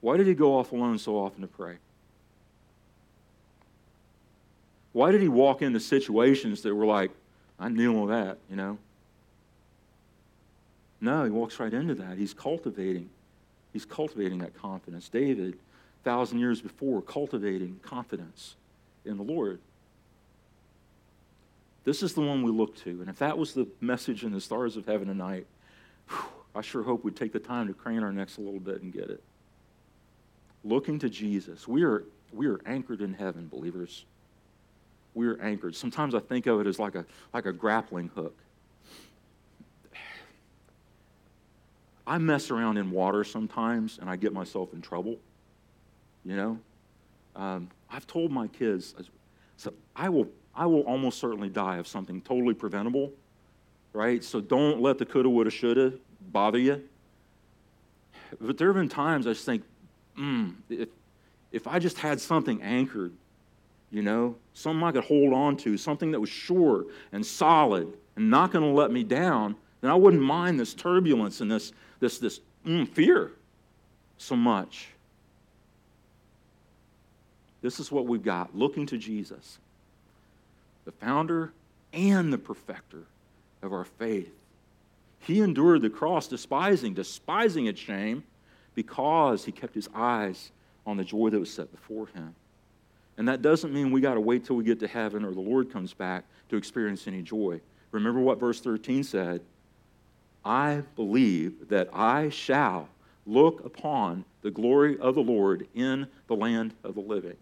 [0.00, 1.76] Why did he go off alone so often to pray?
[4.92, 7.10] Why did he walk into situations that were like,
[7.58, 8.78] I knew that, you know?
[11.00, 12.16] No, he walks right into that.
[12.16, 13.10] He's cultivating.
[13.72, 15.08] He's cultivating that confidence.
[15.08, 15.58] David,
[16.04, 18.56] thousand years before, cultivating confidence
[19.04, 19.58] in the Lord.
[21.84, 22.90] This is the one we look to.
[22.90, 25.46] And if that was the message in the stars of heaven tonight,
[26.08, 26.18] whew,
[26.54, 28.92] I sure hope we'd take the time to crane our necks a little bit and
[28.92, 29.22] get it.
[30.64, 31.68] Looking to Jesus.
[31.68, 34.06] We are, we are anchored in heaven, believers.
[35.12, 35.76] We are anchored.
[35.76, 37.04] Sometimes I think of it as like a,
[37.34, 38.34] like a grappling hook.
[42.06, 45.18] I mess around in water sometimes and I get myself in trouble.
[46.24, 46.58] You know?
[47.36, 48.94] Um, I've told my kids,
[49.56, 53.12] so I will I will almost certainly die of something totally preventable,
[53.92, 54.22] right?
[54.22, 55.94] So don't let the coulda, woulda, shoulda
[56.32, 56.82] bother you.
[58.40, 59.62] But there have been times I just think,
[60.16, 60.88] hmm, if,
[61.52, 63.12] if I just had something anchored,
[63.90, 68.30] you know, something I could hold on to, something that was sure and solid and
[68.30, 72.18] not going to let me down, then I wouldn't mind this turbulence and this, this,
[72.18, 73.32] this mm, fear
[74.18, 74.88] so much.
[77.60, 79.58] This is what we've got looking to Jesus
[80.84, 81.52] the founder
[81.92, 83.04] and the perfecter
[83.62, 84.32] of our faith.
[85.20, 88.24] He endured the cross, despising, despising its shame,
[88.74, 90.50] because he kept his eyes
[90.86, 92.34] on the joy that was set before him.
[93.16, 95.40] And that doesn't mean we got to wait till we get to heaven or the
[95.40, 97.60] Lord comes back to experience any joy.
[97.92, 99.40] Remember what verse 13 said
[100.44, 102.88] I believe that I shall
[103.24, 107.36] look upon the glory of the Lord in the land of the living.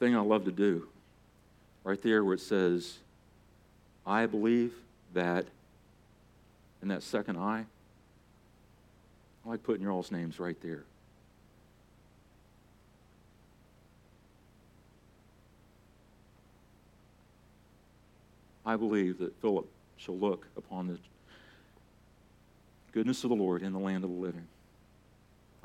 [0.00, 0.88] Thing I love to do.
[1.84, 2.98] Right there where it says,
[4.06, 4.72] I believe
[5.12, 5.44] that,
[6.82, 7.64] in that second I,
[9.44, 10.84] I like putting your all's names right there.
[18.64, 20.98] I believe that Philip shall look upon the
[22.92, 24.46] goodness of the Lord in the land of the living.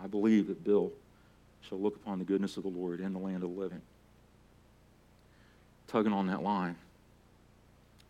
[0.02, 0.92] I believe that Bill
[1.68, 3.82] shall look upon the goodness of the Lord in the land of the living
[5.88, 6.76] tugging on that line,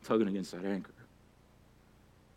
[0.03, 0.91] tugging against that anchor.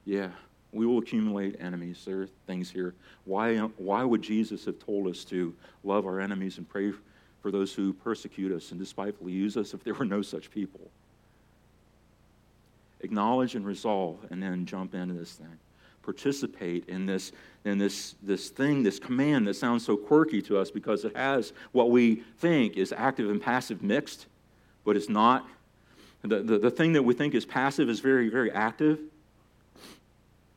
[0.05, 0.30] Yeah,
[0.72, 2.03] we will accumulate enemies.
[2.07, 2.95] There are things here.
[3.24, 6.93] Why, why would Jesus have told us to love our enemies and pray
[7.41, 10.80] for those who persecute us and despitefully use us if there were no such people?
[13.01, 15.59] Acknowledge and resolve, and then jump into this thing.
[16.03, 17.32] Participate in this,
[17.64, 21.53] in this, this thing, this command that sounds so quirky to us because it has
[21.72, 24.26] what we think is active and passive mixed
[24.89, 25.47] but it's not.
[26.22, 28.99] The, the, the thing that we think is passive is very, very active.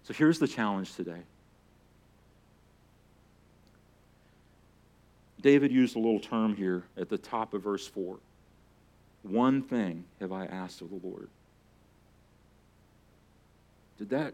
[0.03, 1.19] So here's the challenge today.
[5.41, 8.19] David used a little term here at the top of verse 4.
[9.23, 11.27] One thing have I asked of the Lord.
[13.97, 14.33] Did that,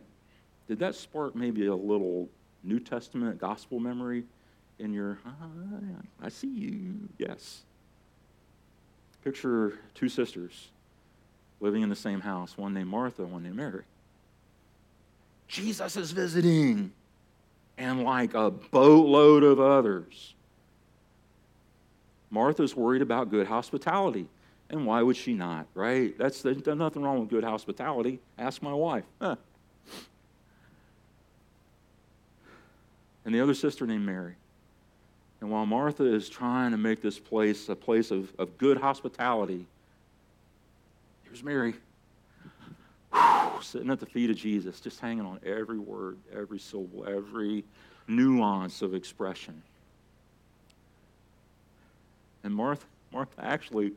[0.67, 2.29] did that spark maybe a little
[2.63, 4.25] New Testament gospel memory
[4.77, 5.31] in your, ah,
[6.21, 7.09] I see you?
[7.17, 7.63] Yes.
[9.27, 10.69] Picture two sisters
[11.59, 13.83] living in the same house, one named Martha, one named Mary.
[15.49, 16.93] Jesus is visiting,
[17.77, 20.33] and like a boatload of others.
[22.29, 24.29] Martha's worried about good hospitality.
[24.69, 26.17] And why would she not, right?
[26.17, 28.21] That's, there's nothing wrong with good hospitality.
[28.37, 29.03] Ask my wife.
[29.19, 29.35] Huh.
[33.25, 34.35] And the other sister named Mary.
[35.39, 39.65] And while Martha is trying to make this place a place of, of good hospitality,
[41.23, 41.75] here's Mary
[43.61, 47.63] sitting at the feet of Jesus, just hanging on every word, every syllable, every
[48.07, 49.61] nuance of expression.
[52.43, 53.93] And Martha, Martha actually,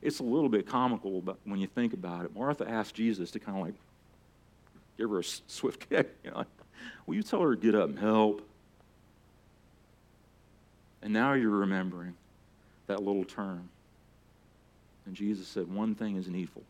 [0.00, 2.34] it's a little bit comical but when you think about it.
[2.34, 3.74] Martha asked Jesus to kind of like
[4.96, 6.16] give her a swift kick.
[6.24, 6.46] You know, like,
[7.06, 8.46] Will you tell her to get up and help?
[11.02, 12.14] And now you're remembering
[12.86, 13.68] that little term.
[15.06, 16.62] And Jesus said, One thing is needful.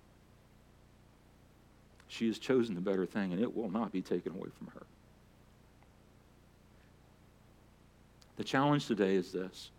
[2.08, 4.86] She has chosen the better thing, and it will not be taken away from her.
[8.36, 9.70] The challenge today is this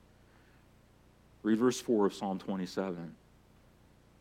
[1.44, 3.16] read verse 4 of Psalm 27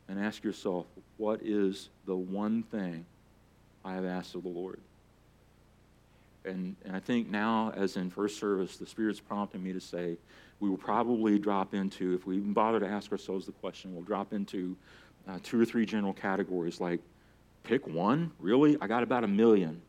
[0.09, 0.87] and ask yourself,
[1.19, 3.05] What is the one thing
[3.85, 4.81] I have asked of the Lord?
[6.45, 10.17] And, and I think now, as in first service, the Spirit's prompting me to say,
[10.59, 14.05] we will probably drop into, if we even bother to ask ourselves the question, we'll
[14.05, 14.77] drop into
[15.29, 17.01] uh, two or three general categories like
[17.63, 18.31] pick one?
[18.39, 18.77] Really?
[18.81, 19.81] I got about a million.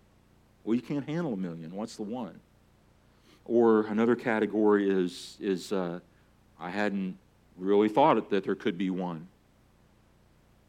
[0.63, 1.71] Well, you can't handle a million.
[1.75, 2.39] What's the one?
[3.45, 5.99] Or another category is, is uh,
[6.59, 7.17] I hadn't
[7.57, 9.27] really thought that there could be one.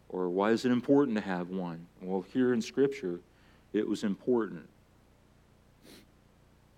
[0.09, 1.87] Or why is it important to have one?
[2.01, 3.21] Well, here in Scripture,
[3.73, 4.69] it was important.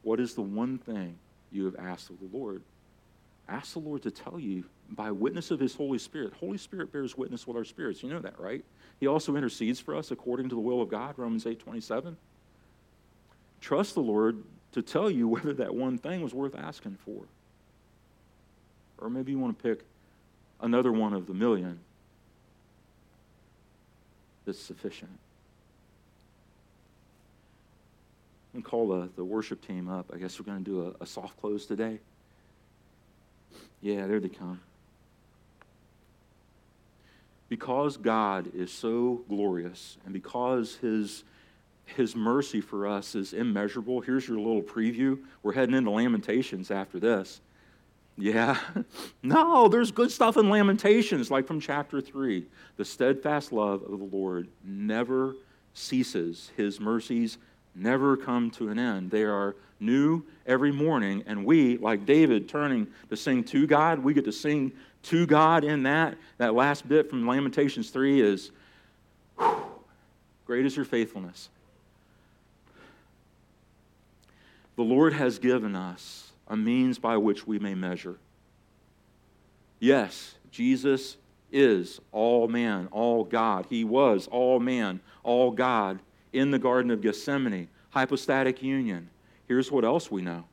[0.04, 1.18] What is the one thing
[1.50, 2.62] you have asked of the Lord?
[3.48, 6.34] Ask the Lord to tell you by witness of His Holy Spirit.
[6.38, 8.02] Holy Spirit bears witness with our spirits.
[8.02, 8.64] You know that, right?
[9.00, 12.16] He also intercedes for us according to the will of God, Romans 8 27.
[13.60, 14.42] Trust the Lord
[14.72, 17.24] to tell you whether that one thing was worth asking for.
[18.98, 19.84] Or maybe you want to pick
[20.60, 21.80] another one of the million
[24.44, 25.18] that's sufficient.
[28.54, 30.10] And call the, the worship team up.
[30.14, 31.98] I guess we're going to do a, a soft close today.
[33.82, 34.60] Yeah, there they come.
[37.48, 41.24] Because God is so glorious and because his,
[41.84, 45.18] his mercy for us is immeasurable, here's your little preview.
[45.42, 47.40] We're heading into Lamentations after this.
[48.16, 48.58] Yeah.
[49.22, 52.46] no, there's good stuff in Lamentations, like from chapter 3.
[52.76, 55.34] The steadfast love of the Lord never
[55.74, 57.38] ceases, his mercies
[57.74, 59.10] never come to an end.
[59.10, 64.14] They are new every morning, and we, like David, turning to sing to God, we
[64.14, 64.72] get to sing
[65.04, 66.16] to God in that.
[66.38, 68.50] That last bit from Lamentations 3 is
[69.38, 69.64] whew,
[70.46, 71.48] Great is your faithfulness.
[74.76, 78.16] The Lord has given us a means by which we may measure.
[79.78, 81.16] Yes, Jesus
[81.52, 83.66] is all man, all God.
[83.70, 86.00] He was all man, all God
[86.34, 89.08] in the Garden of Gethsemane, hypostatic union.
[89.46, 90.44] Here's what else we know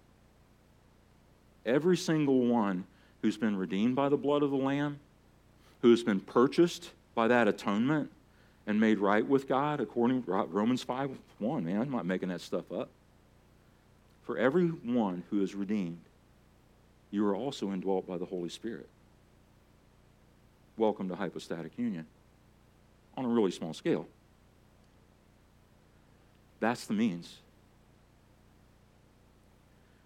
[1.65, 2.86] every single one
[3.21, 4.99] who's been redeemed by the blood of the Lamb,
[5.82, 8.09] who's been purchased by that atonement
[8.65, 11.65] and made right with God, according to Romans 5 1.
[11.65, 12.89] Man, I'm not making that stuff up.
[14.23, 15.99] For every one who is redeemed,
[17.09, 18.88] you are also indwelt by the Holy Spirit.
[20.77, 22.05] Welcome to hypostatic union
[23.17, 24.07] on a really small scale.
[26.62, 27.39] That's the means.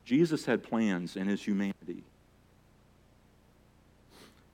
[0.06, 2.04] Jesus had plans in his humanity.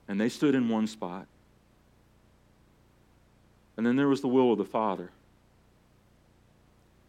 [0.08, 1.26] And they stood in one spot.
[3.76, 5.10] And then there was the will of the Father.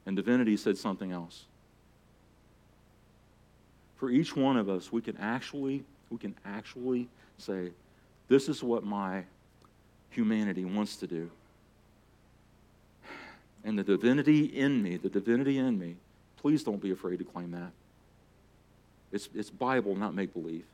[0.05, 1.45] And divinity said something else.
[3.97, 7.07] For each one of us, we can actually, we can actually
[7.39, 7.71] say,
[8.27, 9.23] this is what my
[10.11, 11.31] humanity wants to do
[13.63, 15.95] and the divinity in me, the divinity in me,
[16.37, 17.71] please don't be afraid to claim that.
[19.11, 20.65] It's, it's Bible, not make believe.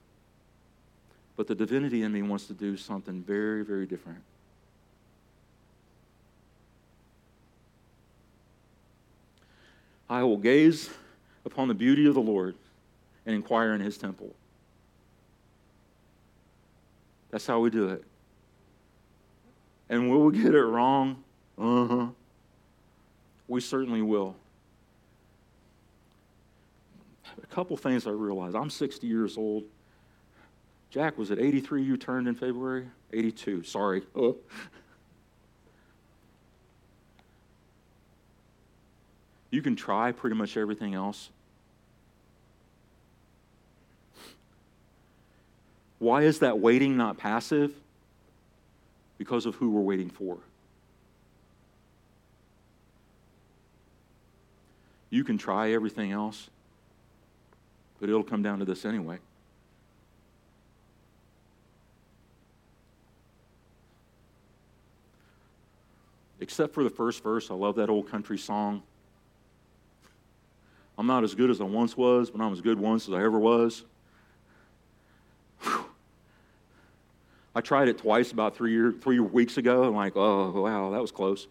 [1.36, 4.20] But the divinity in me wants to do something very, very different.
[10.10, 10.90] I will gaze
[11.46, 12.56] upon the beauty of the Lord
[13.26, 14.34] and inquire in his temple.
[17.30, 18.04] That's how we do it.
[19.88, 21.24] And will we get it wrong?
[21.58, 22.08] Uh huh.
[23.50, 24.36] We certainly will.
[27.42, 28.54] A couple things I realize.
[28.54, 29.64] I'm 60 years old.
[30.92, 32.88] Jack, was it 83 you turned in February?
[33.12, 34.04] 82, sorry.
[34.16, 34.38] Oh.
[39.52, 41.32] You can try pretty much everything else.
[45.98, 47.74] Why is that waiting not passive?
[49.18, 50.38] Because of who we're waiting for.
[55.10, 56.50] You can try everything else,
[58.00, 59.18] but it'll come down to this anyway.
[66.40, 68.82] Except for the first verse, I love that old country song.
[70.98, 73.24] I'm not as good as I once was, but I'm as good once as I
[73.24, 73.84] ever was.
[75.62, 75.86] Whew.
[77.56, 79.84] I tried it twice about three, year, three weeks ago.
[79.84, 81.48] I'm like, oh, wow, that was close.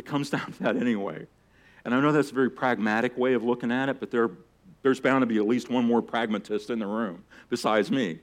[0.00, 1.26] It comes down to that anyway.
[1.84, 4.30] And I know that's a very pragmatic way of looking at it, but there,
[4.82, 8.18] there's bound to be at least one more pragmatist in the room besides me.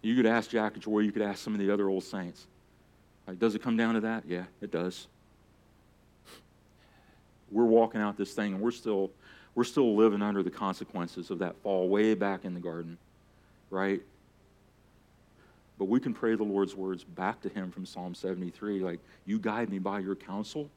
[0.00, 2.46] You could ask Jack Joy, you could ask some of the other old saints.
[3.26, 4.24] Like, does it come down to that?
[4.26, 5.08] Yeah, it does.
[7.50, 9.10] We're walking out this thing and we're still
[9.54, 12.98] we're still living under the consequences of that fall way back in the garden,
[13.70, 14.02] right?
[15.78, 19.38] But we can pray the Lord's words back to him from Psalm 73 like, You
[19.38, 20.70] guide me by your counsel,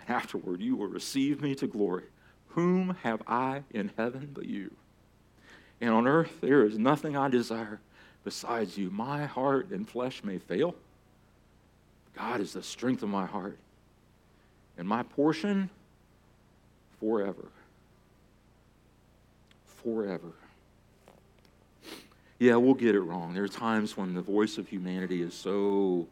[0.00, 2.04] and afterward you will receive me to glory.
[2.48, 4.70] Whom have I in heaven but you?
[5.80, 7.80] And on earth there is nothing I desire
[8.24, 8.90] besides you.
[8.90, 10.74] My heart and flesh may fail.
[12.14, 13.58] God is the strength of my heart,
[14.78, 15.70] and my portion
[17.00, 17.48] forever.
[19.82, 20.32] Forever
[22.42, 23.34] yeah, we'll get it wrong.
[23.34, 26.08] There are times when the voice of humanity is so,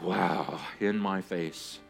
[0.00, 1.80] wow, in my face.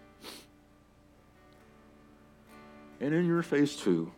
[3.02, 4.10] And in your face, too.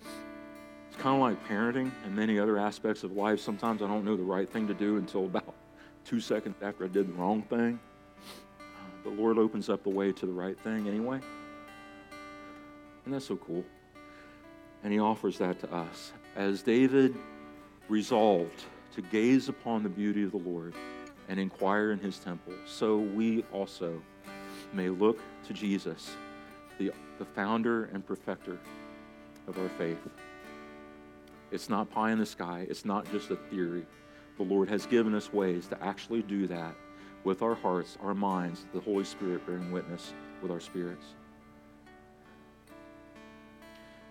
[0.00, 3.38] It's kind of like parenting and many other aspects of life.
[3.38, 5.54] Sometimes I don't know the right thing to do until about
[6.06, 7.78] two seconds after I did the wrong thing.
[9.04, 11.20] The Lord opens up the way to the right thing anyway.
[13.04, 13.62] And that's so cool.
[14.82, 17.16] And He offers that to us as David
[17.88, 18.62] resolved
[18.94, 20.72] to gaze upon the beauty of the Lord
[21.28, 24.00] and inquire in his temple, so we also
[24.72, 25.18] may look
[25.48, 26.12] to Jesus,
[26.78, 28.56] the, the founder and perfecter
[29.48, 29.98] of our faith.
[31.50, 33.84] It's not pie in the sky, it's not just a theory.
[34.36, 36.76] The Lord has given us ways to actually do that
[37.24, 41.04] with our hearts, our minds, the Holy Spirit bearing witness with our spirits.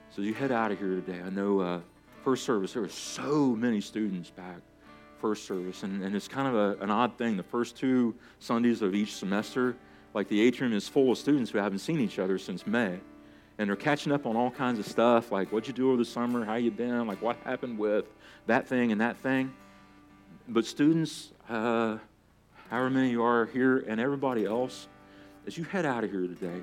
[0.09, 1.21] So you head out of here today.
[1.25, 1.61] I know.
[1.61, 1.79] Uh,
[2.23, 4.59] first service, there were so many students back
[5.19, 5.83] first service.
[5.83, 7.37] And, and it's kind of a, an odd thing.
[7.37, 9.75] The first two Sundays of each semester,
[10.13, 12.99] like the atrium is full of students who haven't seen each other since May.
[13.57, 16.05] And they're catching up on all kinds of stuff, like what'd you do over the
[16.05, 18.05] summer, how you been, like what happened with
[18.45, 19.51] that thing and that thing.
[20.47, 21.97] But students, uh,
[22.69, 24.87] however many you are here, and everybody else,
[25.47, 26.61] as you head out of here today,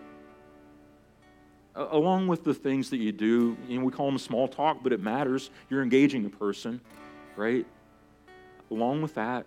[1.77, 4.93] along with the things that you do, you know, we call them small talk, but
[4.93, 5.51] it matters.
[5.68, 6.81] You're engaging a person,
[7.37, 7.66] right?
[8.70, 9.47] Along with that,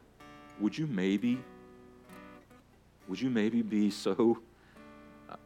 [0.60, 1.40] would you maybe,
[3.08, 4.40] would you maybe be so,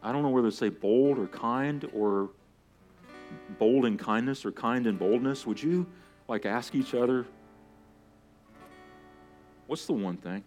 [0.02, 2.30] I don't know whether to say bold or kind or
[3.60, 5.46] bold in kindness or kind in boldness?
[5.46, 5.86] Would you
[6.28, 7.26] like ask each other,
[9.68, 10.44] what's the one thing?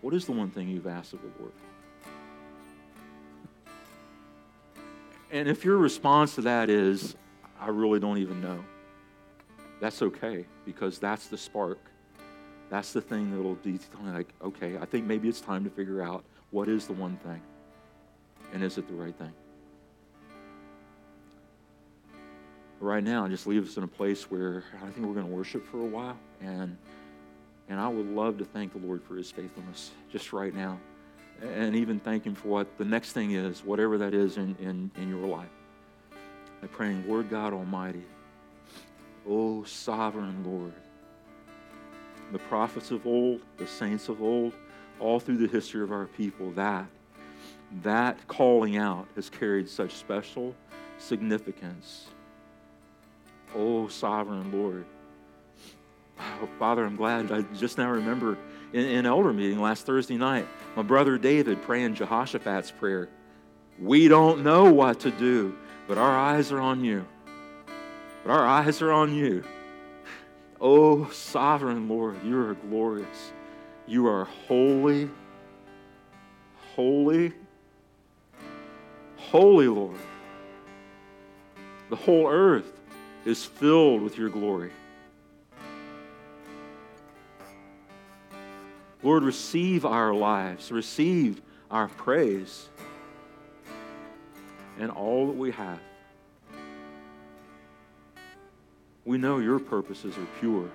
[0.00, 1.52] What is the one thing you've asked of the Lord?
[5.34, 7.16] And if your response to that is,
[7.60, 8.64] I really don't even know,
[9.80, 11.80] that's okay because that's the spark.
[12.70, 16.22] That's the thing that'll be like, okay, I think maybe it's time to figure out
[16.52, 17.40] what is the one thing
[18.52, 19.32] and is it the right thing?
[22.78, 25.66] Right now, just leave us in a place where I think we're going to worship
[25.66, 26.16] for a while.
[26.42, 26.78] And,
[27.68, 30.78] and I would love to thank the Lord for his faithfulness just right now
[31.42, 34.90] and even thank Him for what the next thing is, whatever that is in, in,
[34.96, 35.48] in your life.
[36.62, 38.04] I'm praying, Lord God Almighty,
[39.28, 40.72] oh sovereign Lord,
[42.32, 44.52] the prophets of old, the saints of old,
[45.00, 46.86] all through the history of our people, that
[47.82, 50.54] that calling out has carried such special
[50.98, 52.06] significance.
[53.54, 54.84] Oh, sovereign Lord.
[56.18, 58.38] Oh, Father, I'm glad I just now remember
[58.74, 60.46] in, in elder meeting last Thursday night,
[60.76, 63.08] my brother David praying Jehoshaphat's prayer.
[63.80, 65.56] We don't know what to do,
[65.88, 67.06] but our eyes are on you.
[68.24, 69.44] But our eyes are on you.
[70.60, 73.32] Oh, sovereign Lord, you are glorious.
[73.86, 75.10] You are holy,
[76.74, 77.32] Holy,
[79.16, 79.96] holy Lord.
[81.88, 82.80] The whole earth
[83.24, 84.72] is filled with your glory.
[89.04, 92.70] Lord, receive our lives, receive our praise
[94.78, 95.78] and all that we have.
[99.04, 100.70] We know your purposes are pure,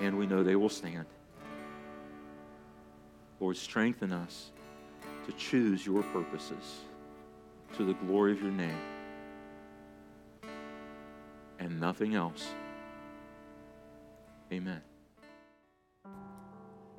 [0.00, 1.06] and we know they will stand.
[3.40, 4.52] Lord, strengthen us
[5.26, 6.82] to choose your purposes
[7.76, 8.78] to the glory of your name
[11.58, 12.46] and nothing else.
[14.52, 14.80] Amen.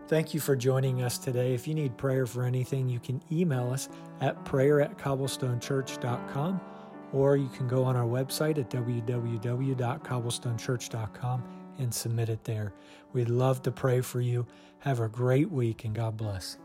[0.08, 1.56] Thank you for joining us today.
[1.56, 3.90] If you need prayer for anything, you can email us
[4.22, 6.62] at prayer at cobblestonechurch.com
[7.12, 11.44] or you can go on our website at www.cobblestonechurch.com
[11.78, 12.74] and submit it there.
[13.14, 14.46] We'd love to pray for you.
[14.80, 16.58] Have a great week and God bless.